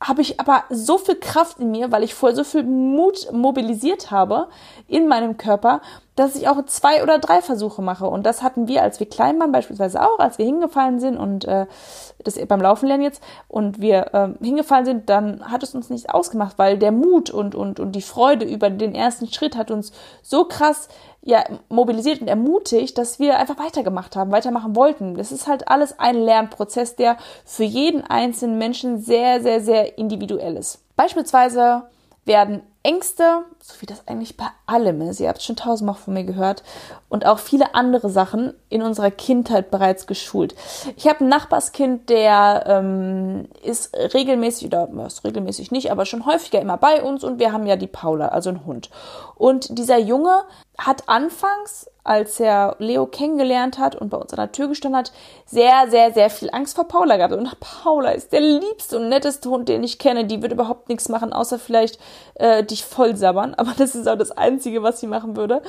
habe 0.00 0.20
ich 0.20 0.38
aber 0.38 0.64
so 0.70 0.98
viel 0.98 1.16
Kraft 1.16 1.58
in 1.58 1.70
mir, 1.70 1.90
weil 1.90 2.02
ich 2.02 2.14
vorher 2.14 2.36
so 2.36 2.44
viel 2.44 2.64
Mut 2.64 3.32
mobilisiert 3.32 4.10
habe 4.10 4.48
in 4.88 5.08
meinem 5.08 5.36
Körper, 5.36 5.80
dass 6.16 6.34
ich 6.34 6.48
auch 6.48 6.64
zwei 6.64 7.02
oder 7.02 7.18
drei 7.18 7.42
Versuche 7.42 7.82
mache. 7.82 8.06
Und 8.06 8.24
das 8.24 8.42
hatten 8.42 8.68
wir, 8.68 8.82
als 8.82 8.98
wir 8.98 9.08
klein 9.08 9.38
waren, 9.38 9.52
beispielsweise 9.52 10.02
auch, 10.02 10.18
als 10.18 10.38
wir 10.38 10.46
hingefallen 10.46 10.98
sind 10.98 11.18
und 11.18 11.44
äh, 11.44 11.66
das 12.24 12.38
beim 12.46 12.60
Laufen 12.60 12.88
lernen 12.88 13.04
jetzt 13.04 13.22
und 13.48 13.80
wir 13.80 14.14
äh, 14.14 14.44
hingefallen 14.44 14.86
sind, 14.86 15.10
dann 15.10 15.50
hat 15.50 15.62
es 15.62 15.74
uns 15.74 15.90
nichts 15.90 16.08
ausgemacht, 16.08 16.58
weil 16.58 16.78
der 16.78 16.90
Mut 16.90 17.30
und, 17.30 17.54
und, 17.54 17.78
und 17.78 17.92
die 17.92 18.02
Freude 18.02 18.46
über 18.46 18.70
den 18.70 18.94
ersten 18.94 19.30
Schritt 19.32 19.56
hat 19.56 19.70
uns 19.70 19.92
so 20.22 20.44
krass 20.44 20.88
ja, 21.26 21.44
mobilisiert 21.68 22.20
und 22.20 22.28
ermutigt, 22.28 22.96
dass 22.96 23.18
wir 23.18 23.38
einfach 23.38 23.58
weitergemacht 23.58 24.16
haben, 24.16 24.30
weitermachen 24.30 24.76
wollten. 24.76 25.16
Das 25.16 25.32
ist 25.32 25.48
halt 25.48 25.68
alles 25.68 25.98
ein 25.98 26.16
Lernprozess, 26.16 26.96
der 26.96 27.16
für 27.44 27.64
jeden 27.64 28.04
einzelnen 28.04 28.58
Menschen 28.58 28.98
sehr, 28.98 29.42
sehr, 29.42 29.60
sehr 29.60 29.98
individuell 29.98 30.56
ist. 30.56 30.78
Beispielsweise 30.94 31.82
werden 32.24 32.62
Ängste, 32.86 33.42
so 33.60 33.74
wie 33.80 33.86
das 33.86 34.06
eigentlich 34.06 34.36
bei 34.36 34.46
allem 34.66 35.00
ist, 35.00 35.18
ihr 35.18 35.28
habt 35.28 35.38
es 35.38 35.44
schon 35.44 35.56
tausendmal 35.56 35.96
von 35.96 36.14
mir 36.14 36.22
gehört, 36.22 36.62
und 37.08 37.26
auch 37.26 37.40
viele 37.40 37.74
andere 37.74 38.10
Sachen 38.10 38.54
in 38.68 38.80
unserer 38.80 39.10
Kindheit 39.10 39.72
bereits 39.72 40.06
geschult. 40.06 40.54
Ich 40.96 41.08
habe 41.08 41.24
ein 41.24 41.28
Nachbarskind, 41.28 42.08
der 42.08 42.64
ähm, 42.66 43.48
ist 43.64 43.92
regelmäßig, 43.96 44.68
oder 44.68 44.88
was 44.92 45.24
regelmäßig 45.24 45.72
nicht, 45.72 45.90
aber 45.90 46.06
schon 46.06 46.26
häufiger 46.26 46.60
immer 46.60 46.76
bei 46.76 47.02
uns 47.02 47.24
und 47.24 47.40
wir 47.40 47.52
haben 47.52 47.66
ja 47.66 47.74
die 47.74 47.88
Paula, 47.88 48.28
also 48.28 48.50
einen 48.50 48.64
Hund. 48.64 48.88
Und 49.34 49.76
dieser 49.76 49.98
Junge 49.98 50.44
hat 50.78 51.08
anfangs 51.08 51.90
als 52.06 52.38
er 52.38 52.76
Leo 52.78 53.06
kennengelernt 53.06 53.78
hat 53.78 53.96
und 53.96 54.10
bei 54.10 54.16
uns 54.16 54.32
an 54.32 54.36
der 54.36 54.52
Tür 54.52 54.68
gestanden 54.68 54.98
hat, 54.98 55.12
sehr, 55.44 55.90
sehr, 55.90 56.12
sehr 56.12 56.30
viel 56.30 56.50
Angst 56.52 56.76
vor 56.76 56.86
Paula 56.86 57.16
gehabt. 57.16 57.34
Und 57.34 57.58
Paula 57.58 58.10
ist 58.10 58.32
der 58.32 58.40
liebste 58.40 58.98
und 58.98 59.08
netteste 59.08 59.50
Hund, 59.50 59.68
den 59.68 59.82
ich 59.82 59.98
kenne. 59.98 60.24
Die 60.24 60.40
wird 60.40 60.52
überhaupt 60.52 60.88
nichts 60.88 61.08
machen, 61.08 61.32
außer 61.32 61.58
vielleicht 61.58 61.98
äh, 62.34 62.62
dich 62.76 62.84
voll 62.84 63.16
sabbern. 63.16 63.54
Aber 63.54 63.72
das 63.76 63.94
ist 63.94 64.08
auch 64.08 64.18
das 64.18 64.32
Einzige, 64.32 64.82
was 64.82 65.00
sie 65.00 65.06
machen 65.06 65.36
würde. 65.36 65.62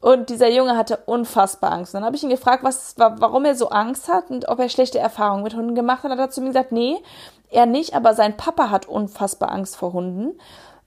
Und 0.00 0.30
dieser 0.30 0.50
Junge 0.50 0.76
hatte 0.76 0.98
unfassbar 1.06 1.72
Angst. 1.72 1.94
Und 1.94 2.00
dann 2.00 2.06
habe 2.06 2.16
ich 2.16 2.22
ihn 2.22 2.28
gefragt, 2.28 2.64
was, 2.64 2.94
warum 2.96 3.44
er 3.44 3.54
so 3.54 3.68
Angst 3.68 4.08
hat 4.08 4.30
und 4.30 4.48
ob 4.48 4.58
er 4.58 4.68
schlechte 4.68 4.98
Erfahrungen 4.98 5.44
mit 5.44 5.54
Hunden 5.54 5.76
gemacht 5.76 6.02
hat. 6.02 6.10
Und 6.10 6.18
er 6.18 6.24
hat 6.24 6.32
zu 6.32 6.40
mir 6.40 6.48
gesagt, 6.48 6.72
nee, 6.72 6.96
er 7.50 7.66
nicht, 7.66 7.94
aber 7.94 8.14
sein 8.14 8.36
Papa 8.36 8.70
hat 8.70 8.86
unfassbar 8.86 9.52
Angst 9.52 9.76
vor 9.76 9.92
Hunden 9.92 10.32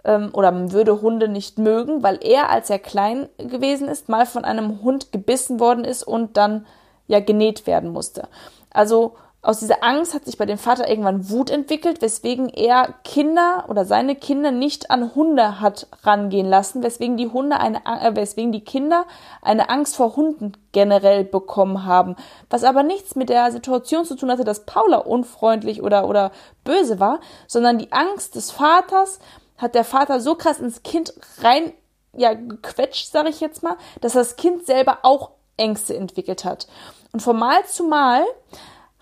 ähm, 0.03 0.31
oder 0.33 0.71
würde 0.71 1.01
Hunde 1.01 1.27
nicht 1.27 1.57
mögen, 1.57 2.03
weil 2.03 2.19
er, 2.21 2.49
als 2.49 2.69
er 2.69 2.79
klein 2.79 3.29
gewesen 3.37 3.87
ist, 3.87 4.09
mal 4.09 4.25
von 4.25 4.43
einem 4.43 4.81
Hund 4.81 5.11
gebissen 5.11 5.59
worden 5.59 5.85
ist 5.85 6.03
und 6.03 6.37
dann 6.37 6.65
ja 7.07 7.19
genäht 7.19 7.67
werden 7.67 7.91
musste. 7.91 8.27
Also 8.71 9.15
aus 9.45 9.59
dieser 9.59 9.83
Angst 9.83 10.13
hat 10.15 10.25
sich 10.25 10.37
bei 10.37 10.45
dem 10.45 10.57
Vater 10.57 10.89
irgendwann 10.89 11.29
Wut 11.29 11.51
entwickelt, 11.51 12.01
weswegen 12.01 12.49
er 12.49 12.95
Kinder 13.03 13.65
oder 13.67 13.85
seine 13.85 14.15
Kinder 14.15 14.51
nicht 14.51 14.89
an 14.89 15.13
Hunde 15.13 15.61
hat 15.61 15.87
rangehen 16.03 16.47
lassen, 16.47 16.81
weswegen 16.81 17.15
die 17.15 17.27
Hunde 17.27 17.59
eine, 17.59 17.85
äh, 17.85 18.15
weswegen 18.15 18.51
die 18.51 18.63
Kinder 18.63 19.05
eine 19.43 19.69
Angst 19.69 19.95
vor 19.95 20.15
Hunden 20.15 20.53
generell 20.71 21.23
bekommen 21.23 21.85
haben. 21.85 22.15
Was 22.49 22.63
aber 22.63 22.81
nichts 22.81 23.15
mit 23.15 23.29
der 23.29 23.51
Situation 23.51 24.03
zu 24.05 24.15
tun 24.15 24.31
hatte, 24.31 24.43
dass 24.43 24.65
Paula 24.65 24.97
unfreundlich 24.97 25.83
oder, 25.83 26.09
oder 26.09 26.31
böse 26.63 26.99
war, 26.99 27.19
sondern 27.45 27.77
die 27.77 27.91
Angst 27.91 28.35
des 28.35 28.51
Vaters, 28.51 29.19
hat 29.57 29.75
der 29.75 29.85
Vater 29.85 30.19
so 30.19 30.35
krass 30.35 30.59
ins 30.59 30.83
Kind 30.83 31.13
rein, 31.41 31.71
ja, 32.13 32.33
gequetscht, 32.33 33.11
sage 33.11 33.29
ich 33.29 33.39
jetzt 33.39 33.63
mal, 33.63 33.77
dass 34.01 34.13
das 34.13 34.35
Kind 34.35 34.65
selber 34.65 34.99
auch 35.03 35.31
Ängste 35.55 35.95
entwickelt 35.95 36.45
hat. 36.45 36.67
Und 37.13 37.21
von 37.21 37.37
Mal 37.37 37.63
zu 37.65 37.85
Mal 37.85 38.25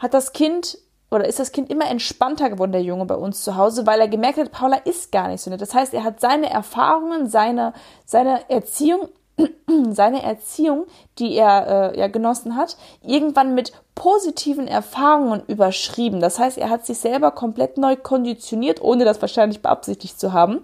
hat 0.03 0.13
das 0.13 0.33
Kind 0.33 0.77
oder 1.09 1.27
ist 1.27 1.39
das 1.39 1.51
Kind 1.51 1.69
immer 1.71 1.89
entspannter 1.89 2.49
geworden, 2.49 2.71
der 2.71 2.81
Junge 2.81 3.05
bei 3.05 3.15
uns 3.15 3.43
zu 3.43 3.55
Hause, 3.55 3.85
weil 3.87 3.99
er 3.99 4.07
gemerkt 4.07 4.37
hat, 4.37 4.51
Paula 4.51 4.77
ist 4.77 5.11
gar 5.11 5.27
nicht 5.27 5.41
so 5.41 5.49
nett. 5.49 5.61
Das 5.61 5.73
heißt, 5.73 5.93
er 5.93 6.03
hat 6.03 6.19
seine 6.19 6.49
Erfahrungen, 6.49 7.27
seine, 7.27 7.73
seine 8.05 8.49
Erziehung 8.49 9.09
seine 9.91 10.21
Erziehung, 10.21 10.85
die 11.17 11.35
er 11.35 11.93
äh, 11.93 11.99
ja 11.99 12.07
genossen 12.07 12.55
hat, 12.55 12.77
irgendwann 13.01 13.55
mit 13.55 13.73
positiven 13.95 14.67
Erfahrungen 14.67 15.43
überschrieben. 15.47 16.19
Das 16.19 16.39
heißt, 16.39 16.57
er 16.57 16.69
hat 16.69 16.85
sich 16.85 16.99
selber 16.99 17.31
komplett 17.31 17.77
neu 17.77 17.95
konditioniert, 17.95 18.81
ohne 18.81 19.05
das 19.05 19.21
wahrscheinlich 19.21 19.61
beabsichtigt 19.61 20.19
zu 20.19 20.33
haben. 20.33 20.61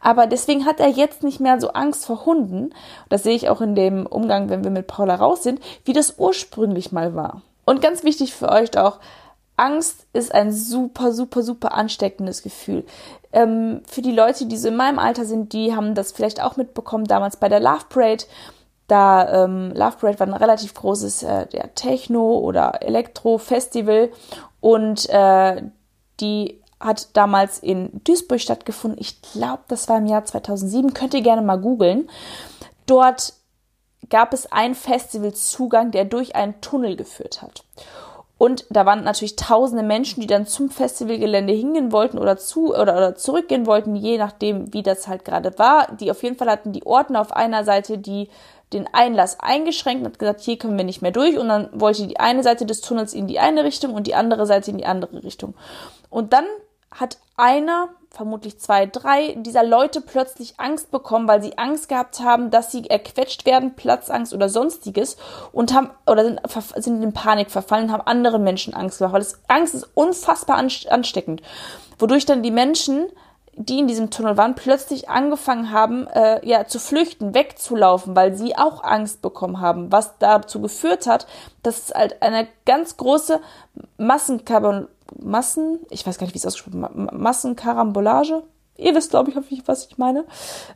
Aber 0.00 0.26
deswegen 0.26 0.66
hat 0.66 0.80
er 0.80 0.88
jetzt 0.88 1.22
nicht 1.22 1.40
mehr 1.40 1.60
so 1.60 1.68
Angst 1.72 2.06
vor 2.06 2.26
Hunden. 2.26 2.70
Das 3.08 3.22
sehe 3.22 3.34
ich 3.34 3.48
auch 3.48 3.60
in 3.60 3.74
dem 3.74 4.06
Umgang, 4.06 4.48
wenn 4.48 4.64
wir 4.64 4.70
mit 4.70 4.86
Paula 4.86 5.16
raus 5.16 5.42
sind, 5.42 5.60
wie 5.84 5.92
das 5.92 6.14
ursprünglich 6.18 6.92
mal 6.92 7.14
war. 7.14 7.42
Und 7.66 7.82
ganz 7.82 8.02
wichtig 8.02 8.32
für 8.32 8.48
euch 8.48 8.78
auch, 8.78 9.00
Angst 9.56 10.06
ist 10.12 10.34
ein 10.34 10.52
super, 10.52 11.12
super, 11.12 11.42
super 11.42 11.74
ansteckendes 11.74 12.42
Gefühl. 12.42 12.84
Ähm, 13.32 13.82
für 13.86 14.02
die 14.02 14.12
Leute, 14.12 14.46
die 14.46 14.56
so 14.56 14.68
in 14.68 14.76
meinem 14.76 14.98
Alter 14.98 15.24
sind, 15.26 15.52
die 15.52 15.74
haben 15.74 15.94
das 15.94 16.12
vielleicht 16.12 16.42
auch 16.42 16.56
mitbekommen, 16.56 17.04
damals 17.04 17.36
bei 17.36 17.48
der 17.48 17.60
Love 17.60 17.86
Parade. 17.88 18.24
Da 18.86 19.44
ähm, 19.44 19.72
Love 19.74 19.96
Parade 19.98 20.20
war 20.20 20.26
ein 20.26 20.34
relativ 20.34 20.74
großes 20.74 21.22
äh, 21.22 21.46
der 21.46 21.74
Techno- 21.74 22.38
oder 22.38 22.82
Elektro-Festival 22.82 24.10
und 24.60 25.08
äh, 25.08 25.62
die 26.20 26.60
hat 26.78 27.16
damals 27.16 27.58
in 27.58 28.00
Duisburg 28.04 28.40
stattgefunden. 28.40 29.00
Ich 29.00 29.22
glaube, 29.22 29.62
das 29.68 29.88
war 29.88 29.98
im 29.98 30.06
Jahr 30.06 30.24
2007. 30.24 30.92
Könnt 30.92 31.14
ihr 31.14 31.22
gerne 31.22 31.42
mal 31.42 31.56
googeln. 31.56 32.08
Dort 32.86 33.32
gab 34.10 34.32
es 34.32 34.50
einen 34.50 34.74
Festivalzugang, 34.74 35.90
der 35.90 36.04
durch 36.04 36.36
einen 36.36 36.60
Tunnel 36.60 36.96
geführt 36.96 37.42
hat. 37.42 37.64
Und 38.38 38.66
da 38.68 38.84
waren 38.84 39.02
natürlich 39.02 39.36
tausende 39.36 39.82
Menschen, 39.82 40.20
die 40.20 40.26
dann 40.26 40.46
zum 40.46 40.68
Festivalgelände 40.68 41.54
hingehen 41.54 41.90
wollten 41.90 42.18
oder 42.18 42.36
zu 42.36 42.74
oder, 42.74 42.94
oder 42.94 43.14
zurückgehen 43.14 43.64
wollten, 43.64 43.96
je 43.96 44.18
nachdem, 44.18 44.74
wie 44.74 44.82
das 44.82 45.08
halt 45.08 45.24
gerade 45.24 45.58
war. 45.58 45.90
Die 45.92 46.10
auf 46.10 46.22
jeden 46.22 46.36
Fall 46.36 46.50
hatten 46.50 46.72
die 46.72 46.84
Ordner 46.84 47.22
auf 47.22 47.32
einer 47.32 47.64
Seite, 47.64 47.96
die 47.96 48.28
den 48.72 48.88
Einlass 48.92 49.40
eingeschränkt 49.40 50.04
und 50.04 50.12
hat 50.12 50.18
gesagt, 50.18 50.40
hier 50.40 50.58
kommen 50.58 50.76
wir 50.76 50.84
nicht 50.84 51.00
mehr 51.00 51.12
durch. 51.12 51.38
Und 51.38 51.48
dann 51.48 51.70
wollte 51.72 52.06
die 52.06 52.20
eine 52.20 52.42
Seite 52.42 52.66
des 52.66 52.82
Tunnels 52.82 53.14
in 53.14 53.26
die 53.26 53.38
eine 53.38 53.64
Richtung 53.64 53.94
und 53.94 54.06
die 54.06 54.14
andere 54.14 54.44
Seite 54.44 54.70
in 54.70 54.78
die 54.78 54.86
andere 54.86 55.22
Richtung. 55.22 55.54
Und 56.10 56.34
dann 56.34 56.44
hat 56.90 57.18
einer, 57.36 57.88
vermutlich 58.10 58.58
zwei, 58.58 58.86
drei 58.86 59.34
dieser 59.38 59.62
Leute 59.62 60.00
plötzlich 60.00 60.58
Angst 60.58 60.90
bekommen, 60.90 61.28
weil 61.28 61.42
sie 61.42 61.58
Angst 61.58 61.88
gehabt 61.88 62.20
haben, 62.20 62.50
dass 62.50 62.72
sie 62.72 62.88
erquetscht 62.88 63.46
werden, 63.46 63.74
Platzangst 63.74 64.32
oder 64.32 64.48
sonstiges 64.48 65.16
und 65.52 65.74
haben 65.74 65.90
oder 66.06 66.24
sind, 66.24 66.40
sind 66.76 67.02
in 67.02 67.12
Panik 67.12 67.50
verfallen, 67.50 67.92
haben 67.92 68.06
anderen 68.06 68.42
Menschen 68.42 68.74
Angst 68.74 68.98
gemacht, 68.98 69.12
weil 69.14 69.20
das, 69.20 69.40
Angst 69.48 69.74
ist 69.74 69.88
unfassbar 69.94 70.56
ansteckend, 70.56 71.42
wodurch 71.98 72.26
dann 72.26 72.42
die 72.42 72.50
Menschen 72.50 73.06
die 73.56 73.78
in 73.78 73.88
diesem 73.88 74.10
Tunnel 74.10 74.36
waren, 74.36 74.54
plötzlich 74.54 75.08
angefangen 75.08 75.70
haben, 75.70 76.06
äh, 76.08 76.46
ja, 76.46 76.66
zu 76.66 76.78
flüchten, 76.78 77.34
wegzulaufen, 77.34 78.14
weil 78.14 78.34
sie 78.34 78.56
auch 78.56 78.84
Angst 78.84 79.22
bekommen 79.22 79.60
haben, 79.60 79.90
was 79.90 80.18
dazu 80.18 80.60
geführt 80.60 81.06
hat, 81.06 81.26
dass 81.62 81.88
es 81.88 81.94
halt 81.94 82.20
eine 82.22 82.46
ganz 82.66 82.98
große 82.98 83.40
Massenkarbon 83.96 84.88
Massen, 85.18 85.80
ich 85.90 86.06
weiß 86.06 86.18
gar 86.18 86.26
nicht, 86.26 86.34
wie 86.34 86.38
es 86.38 86.46
ausgesprochen 86.46 86.82
wird, 86.82 87.12
Massenkarambolage, 87.12 88.42
ihr 88.76 88.94
wisst, 88.94 89.10
glaube 89.10 89.30
ich, 89.30 89.68
was 89.68 89.86
ich 89.86 89.98
meine, 89.98 90.24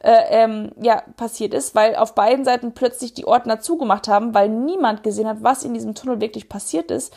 äh, 0.02 0.22
ähm, 0.30 0.72
ja, 0.80 1.02
passiert 1.16 1.54
ist, 1.54 1.74
weil 1.74 1.96
auf 1.96 2.14
beiden 2.14 2.44
Seiten 2.44 2.72
plötzlich 2.72 3.14
die 3.14 3.26
Ordner 3.26 3.60
zugemacht 3.60 4.08
haben, 4.08 4.34
weil 4.34 4.48
niemand 4.48 5.02
gesehen 5.02 5.28
hat, 5.28 5.42
was 5.42 5.64
in 5.64 5.74
diesem 5.74 5.94
Tunnel 5.94 6.20
wirklich 6.20 6.48
passiert 6.48 6.90
ist. 6.90 7.12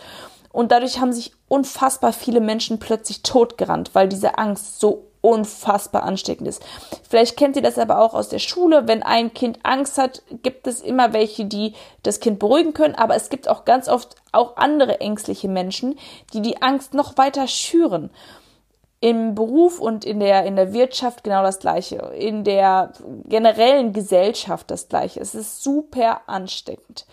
Und 0.51 0.71
dadurch 0.71 0.99
haben 0.99 1.13
sich 1.13 1.33
unfassbar 1.47 2.13
viele 2.13 2.39
Menschen 2.39 2.79
plötzlich 2.79 3.23
totgerannt, 3.23 3.91
weil 3.93 4.07
diese 4.07 4.37
Angst 4.37 4.79
so 4.79 5.07
unfassbar 5.23 6.03
ansteckend 6.03 6.49
ist. 6.49 6.61
Vielleicht 7.09 7.37
kennt 7.37 7.55
ihr 7.55 7.61
das 7.61 7.79
aber 7.79 7.99
auch 7.99 8.13
aus 8.13 8.27
der 8.27 8.39
Schule. 8.39 8.89
Wenn 8.89 9.03
ein 9.03 9.33
Kind 9.33 9.59
Angst 9.63 9.97
hat, 9.97 10.21
gibt 10.43 10.67
es 10.67 10.81
immer 10.81 11.13
welche, 11.13 11.45
die 11.45 11.73
das 12.03 12.19
Kind 12.19 12.39
beruhigen 12.39 12.73
können. 12.73 12.95
Aber 12.95 13.15
es 13.15 13.29
gibt 13.29 13.47
auch 13.47 13.63
ganz 13.63 13.87
oft 13.87 14.17
auch 14.33 14.57
andere 14.57 14.99
ängstliche 14.99 15.47
Menschen, 15.47 15.97
die 16.33 16.41
die 16.41 16.61
Angst 16.61 16.93
noch 16.93 17.17
weiter 17.17 17.47
schüren. 17.47 18.09
Im 18.99 19.33
Beruf 19.33 19.79
und 19.79 20.03
in 20.03 20.19
der, 20.19 20.43
in 20.43 20.57
der 20.57 20.73
Wirtschaft 20.73 21.23
genau 21.23 21.41
das 21.41 21.59
Gleiche. 21.59 21.95
In 22.17 22.43
der 22.43 22.91
generellen 23.23 23.93
Gesellschaft 23.93 24.69
das 24.71 24.89
Gleiche. 24.89 25.21
Es 25.21 25.35
ist 25.35 25.63
super 25.63 26.21
ansteckend. 26.27 27.05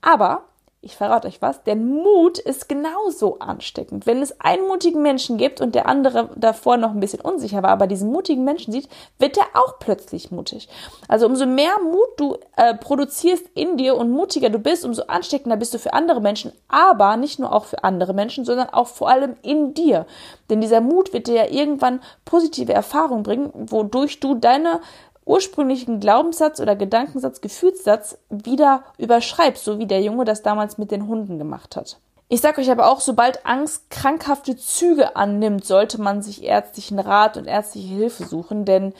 Aber 0.00 0.44
ich 0.84 0.96
verrate 0.96 1.28
euch 1.28 1.40
was, 1.40 1.62
der 1.62 1.76
Mut 1.76 2.38
ist 2.38 2.68
genauso 2.68 3.38
ansteckend. 3.38 4.04
Wenn 4.04 4.20
es 4.20 4.40
einen 4.40 4.66
mutigen 4.66 5.00
Menschen 5.00 5.38
gibt 5.38 5.60
und 5.60 5.76
der 5.76 5.86
andere 5.86 6.30
davor 6.34 6.76
noch 6.76 6.90
ein 6.90 6.98
bisschen 6.98 7.20
unsicher 7.20 7.62
war, 7.62 7.70
aber 7.70 7.86
diesen 7.86 8.10
mutigen 8.10 8.42
Menschen 8.42 8.72
sieht, 8.72 8.88
wird 9.20 9.38
er 9.38 9.46
auch 9.54 9.78
plötzlich 9.78 10.32
mutig. 10.32 10.68
Also 11.06 11.26
umso 11.26 11.46
mehr 11.46 11.78
Mut 11.80 12.08
du 12.16 12.36
äh, 12.56 12.74
produzierst 12.74 13.46
in 13.54 13.76
dir 13.76 13.94
und 13.96 14.10
mutiger 14.10 14.50
du 14.50 14.58
bist, 14.58 14.84
umso 14.84 15.02
ansteckender 15.04 15.56
bist 15.56 15.72
du 15.72 15.78
für 15.78 15.92
andere 15.92 16.20
Menschen, 16.20 16.52
aber 16.66 17.16
nicht 17.16 17.38
nur 17.38 17.54
auch 17.54 17.66
für 17.66 17.84
andere 17.84 18.12
Menschen, 18.12 18.44
sondern 18.44 18.68
auch 18.70 18.88
vor 18.88 19.08
allem 19.08 19.36
in 19.42 19.74
dir. 19.74 20.04
Denn 20.50 20.60
dieser 20.60 20.80
Mut 20.80 21.12
wird 21.12 21.28
dir 21.28 21.34
ja 21.34 21.46
irgendwann 21.48 22.00
positive 22.24 22.72
Erfahrungen 22.72 23.22
bringen, 23.22 23.52
wodurch 23.54 24.18
du 24.18 24.34
deine 24.34 24.80
ursprünglichen 25.24 26.00
Glaubenssatz 26.00 26.60
oder 26.60 26.76
Gedankensatz, 26.76 27.40
Gefühlssatz 27.40 28.18
wieder 28.28 28.84
überschreibst, 28.98 29.64
so 29.64 29.78
wie 29.78 29.86
der 29.86 30.02
Junge 30.02 30.24
das 30.24 30.42
damals 30.42 30.78
mit 30.78 30.90
den 30.90 31.06
Hunden 31.06 31.38
gemacht 31.38 31.76
hat. 31.76 31.98
Ich 32.28 32.40
sage 32.40 32.60
euch 32.60 32.70
aber 32.70 32.90
auch, 32.90 33.00
sobald 33.00 33.44
Angst 33.44 33.90
krankhafte 33.90 34.56
Züge 34.56 35.16
annimmt, 35.16 35.66
sollte 35.66 36.00
man 36.00 36.22
sich 36.22 36.44
ärztlichen 36.44 36.98
Rat 36.98 37.36
und 37.36 37.46
ärztliche 37.46 37.94
Hilfe 37.94 38.24
suchen, 38.24 38.64
denn 38.64 38.94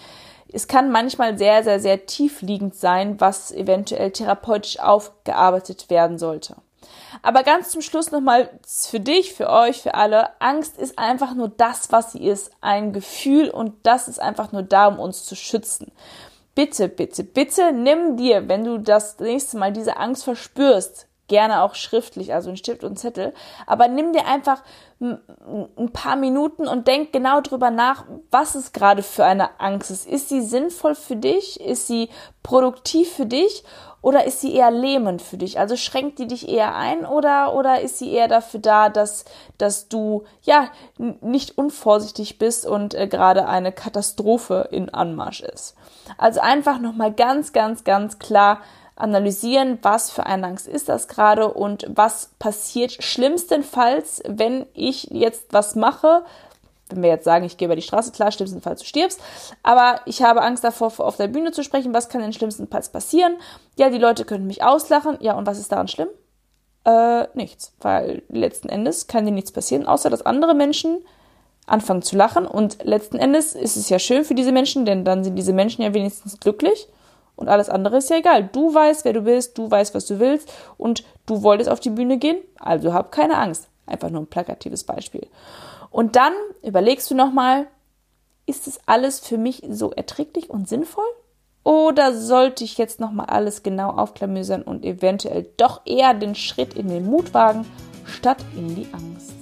es 0.53 0.69
kann 0.69 0.91
manchmal 0.91 1.39
sehr, 1.39 1.65
sehr, 1.65 1.81
sehr 1.81 2.05
tiefliegend 2.05 2.75
sein, 2.75 3.21
was 3.21 3.51
eventuell 3.51 4.11
therapeutisch 4.11 4.79
aufgearbeitet 4.81 5.89
werden 5.89 6.19
sollte. 6.19 6.57
Aber 7.23 7.43
ganz 7.43 7.71
zum 7.71 7.83
Schluss 7.83 8.11
nochmal 8.11 8.51
für 8.67 9.01
dich, 9.01 9.35
für 9.35 9.49
euch, 9.49 9.83
für 9.83 9.95
alle. 9.95 10.41
Angst 10.41 10.79
ist 10.79 10.99
einfach 10.99 11.35
nur 11.35 11.49
das, 11.49 11.93
was 11.93 12.13
sie 12.13 12.27
ist. 12.27 12.51
Ein 12.61 12.93
Gefühl 12.93 13.51
und 13.51 13.75
das 13.85 14.09
ist 14.09 14.21
einfach 14.21 14.53
nur 14.53 14.63
da, 14.63 14.87
um 14.87 14.99
uns 14.99 15.25
zu 15.25 15.37
schützen. 15.37 15.93
Bitte, 16.55 16.89
bitte, 16.89 17.25
bitte 17.25 17.73
nimm 17.73 18.17
dir, 18.17 18.49
wenn 18.49 18.65
du 18.65 18.79
das 18.79 19.19
nächste 19.19 19.57
Mal 19.57 19.73
diese 19.73 19.97
Angst 19.97 20.25
verspürst, 20.25 21.07
gerne 21.29 21.63
auch 21.63 21.75
schriftlich, 21.75 22.35
also 22.35 22.51
ein 22.51 22.59
Stift 22.59 22.85
und 22.85 22.99
Zettel, 22.99 23.33
aber 23.67 23.89
nimm 23.89 24.13
dir 24.13 24.27
einfach 24.27 24.63
ein 25.01 25.91
paar 25.95 26.17
Minuten 26.17 26.69
und 26.69 26.87
denk 26.87 27.11
genau 27.13 27.41
drüber 27.41 27.71
nach, 27.71 28.05
was 28.31 28.55
es 28.55 28.73
gerade 28.73 29.03
für 29.03 29.25
eine 29.25 29.59
Angst 29.59 29.91
ist. 29.91 30.07
Ist 30.07 30.29
sie 30.29 30.43
sinnvoll 30.43 30.95
für 30.95 31.17
dich? 31.17 31.59
Ist 31.59 31.87
sie 31.87 32.11
produktiv 32.43 33.11
für 33.11 33.27
dich? 33.27 33.65
Oder 34.03 34.25
ist 34.25 34.41
sie 34.41 34.53
eher 34.55 34.73
lähmend 34.73 35.23
für 35.23 35.39
dich? 35.39 35.59
Also 35.61 35.77
schränkt 35.77 36.19
die 36.19 36.27
dich 36.27 36.49
eher 36.49 36.75
ein 36.75 37.07
oder, 37.07 37.55
oder 37.55 37.81
ist 37.81 37.99
sie 37.99 38.13
eher 38.13 38.27
dafür 38.27 38.61
da, 38.61 38.89
dass, 38.89 39.25
dass 39.59 39.89
du, 39.89 40.25
ja, 40.43 40.69
nicht 40.99 41.57
unvorsichtig 41.57 42.39
bist 42.39 42.67
und 42.67 42.95
äh, 42.95 43.07
gerade 43.07 43.47
eine 43.47 43.71
Katastrophe 43.73 44.69
in 44.73 44.93
Anmarsch 44.93 45.41
ist? 45.41 45.77
Also 46.19 46.41
einfach 46.41 46.81
nochmal 46.81 47.13
ganz, 47.13 47.53
ganz, 47.53 47.85
ganz 47.85 48.19
klar 48.19 48.59
analysieren, 48.97 49.79
was 49.83 50.11
für 50.11 50.27
eine 50.27 50.49
Angst 50.49 50.69
ist 50.69 50.89
das 50.89 51.09
gerade 51.09 51.53
und 51.53 51.87
was 51.89 52.31
passiert 52.39 53.03
schlimmstenfalls, 53.03 54.23
wenn 54.27 54.67
ich 54.75 55.05
jetzt 55.11 55.53
was 55.53 55.77
mache, 55.77 56.25
wenn 56.93 57.03
wir 57.03 57.11
jetzt 57.11 57.25
sagen, 57.25 57.45
ich 57.45 57.57
gehe 57.57 57.67
über 57.67 57.77
die 57.77 57.83
Straße, 57.83 58.13
klar, 58.13 58.33
schlimmstenfalls 58.33 58.81
du 58.81 58.87
stirbst, 58.87 59.21
aber 59.63 60.01
ich 60.07 60.23
habe 60.23 60.43
Angst 60.43 60.65
davor, 60.65 60.93
auf 60.99 61.17
der 61.17 61.29
Bühne 61.29 61.53
zu 61.53 61.63
sprechen, 61.63 61.95
was 61.95 62.09
kann 62.09 62.21
denn 62.21 62.33
schlimmstenfalls 62.33 62.91
passieren? 62.91 63.37
Ja, 63.77 63.91
die 63.91 63.99
Leute 63.99 64.25
können 64.25 64.47
mich 64.47 64.63
auslachen, 64.63 65.19
ja, 65.21 65.35
und 65.35 65.47
was 65.47 65.59
ist 65.59 65.73
daran 65.73 65.89
schlimm? 65.89 66.09
Äh, 66.85 67.27
nichts, 67.35 67.75
weil 67.81 68.23
letzten 68.29 68.69
Endes 68.69 69.07
kann 69.07 69.25
dir 69.25 69.33
nichts 69.33 69.53
passieren, 69.53 69.87
außer 69.87 70.11
dass 70.11 70.27
andere 70.27 70.55
Menschen 70.55 71.05
anfangen 71.67 72.03
zu 72.03 72.17
lachen 72.17 72.47
und 72.47 72.83
letzten 72.85 73.19
Endes 73.19 73.55
ist 73.55 73.77
es 73.77 73.89
ja 73.89 73.99
schön 73.99 74.25
für 74.25 74.35
diese 74.35 74.53
Menschen, 74.53 74.85
denn 74.85 75.05
dann 75.05 75.23
sind 75.23 75.37
diese 75.37 75.53
Menschen 75.53 75.83
ja 75.83 75.95
wenigstens 75.95 76.41
glücklich 76.41 76.89
und 77.37 77.49
alles 77.49 77.69
andere 77.69 77.99
ist 77.99 78.11
ja 78.11 78.17
egal. 78.17 78.49
Du 78.53 78.75
weißt, 78.75 79.05
wer 79.05 79.13
du 79.13 79.23
bist, 79.23 79.57
du 79.59 79.71
weißt, 79.71 79.95
was 79.95 80.07
du 80.07 80.19
willst 80.19 80.53
und 80.77 81.05
du 81.27 81.43
wolltest 81.43 81.71
auf 81.71 81.81
die 81.81 81.91
Bühne 81.91 82.19
gehen, 82.19 82.39
also 82.59 82.93
hab 82.93 83.13
keine 83.13 83.39
Angst. 83.39 83.69
Einfach 83.87 84.11
nur 84.11 84.23
ein 84.23 84.27
plakatives 84.27 84.85
Beispiel. 84.85 85.27
Und 85.93 86.17
dann 86.17 86.33
überlegst 86.63 87.11
du 87.11 87.15
nochmal, 87.15 87.67
ist 88.47 88.67
es 88.67 88.81
alles 88.87 89.21
für 89.21 89.39
mich 89.39 89.63
so 89.69 89.93
erträglich 89.93 90.51
und 90.51 90.69
sinnvoll? 90.69 91.05
Oder 91.65 92.15
sollte 92.15 92.65
ich 92.65 92.79
jetzt 92.79 92.99
nochmal 92.99 93.27
alles 93.27 93.63
genau 93.63 93.91
aufklamüsern 93.91 94.63
und 94.63 94.85
eventuell 94.85 95.47
doch 95.59 95.83
eher 95.85 96.13
den 96.15 96.35
Schritt 96.35 96.75
in 96.75 96.89
den 96.89 97.07
Mut 97.07 97.35
wagen, 97.35 97.67
statt 98.05 98.39
in 98.57 98.75
die 98.75 98.89
Angst? 98.93 99.42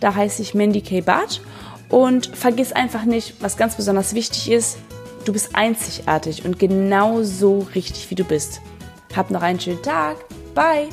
Da 0.00 0.14
heiße 0.14 0.42
ich 0.42 0.54
Mandy 0.54 0.80
K. 0.80 1.00
Barth. 1.00 1.40
Und 1.88 2.26
vergiss 2.34 2.72
einfach 2.72 3.04
nicht, 3.04 3.34
was 3.40 3.56
ganz 3.56 3.76
besonders 3.76 4.14
wichtig 4.14 4.50
ist, 4.50 4.78
du 5.24 5.32
bist 5.32 5.54
einzigartig 5.54 6.44
und 6.44 6.58
genauso 6.58 7.66
richtig, 7.74 8.10
wie 8.10 8.14
du 8.14 8.24
bist. 8.24 8.60
Hab 9.14 9.30
noch 9.30 9.42
einen 9.42 9.60
schönen 9.60 9.82
Tag. 9.82 10.16
Bye! 10.54 10.88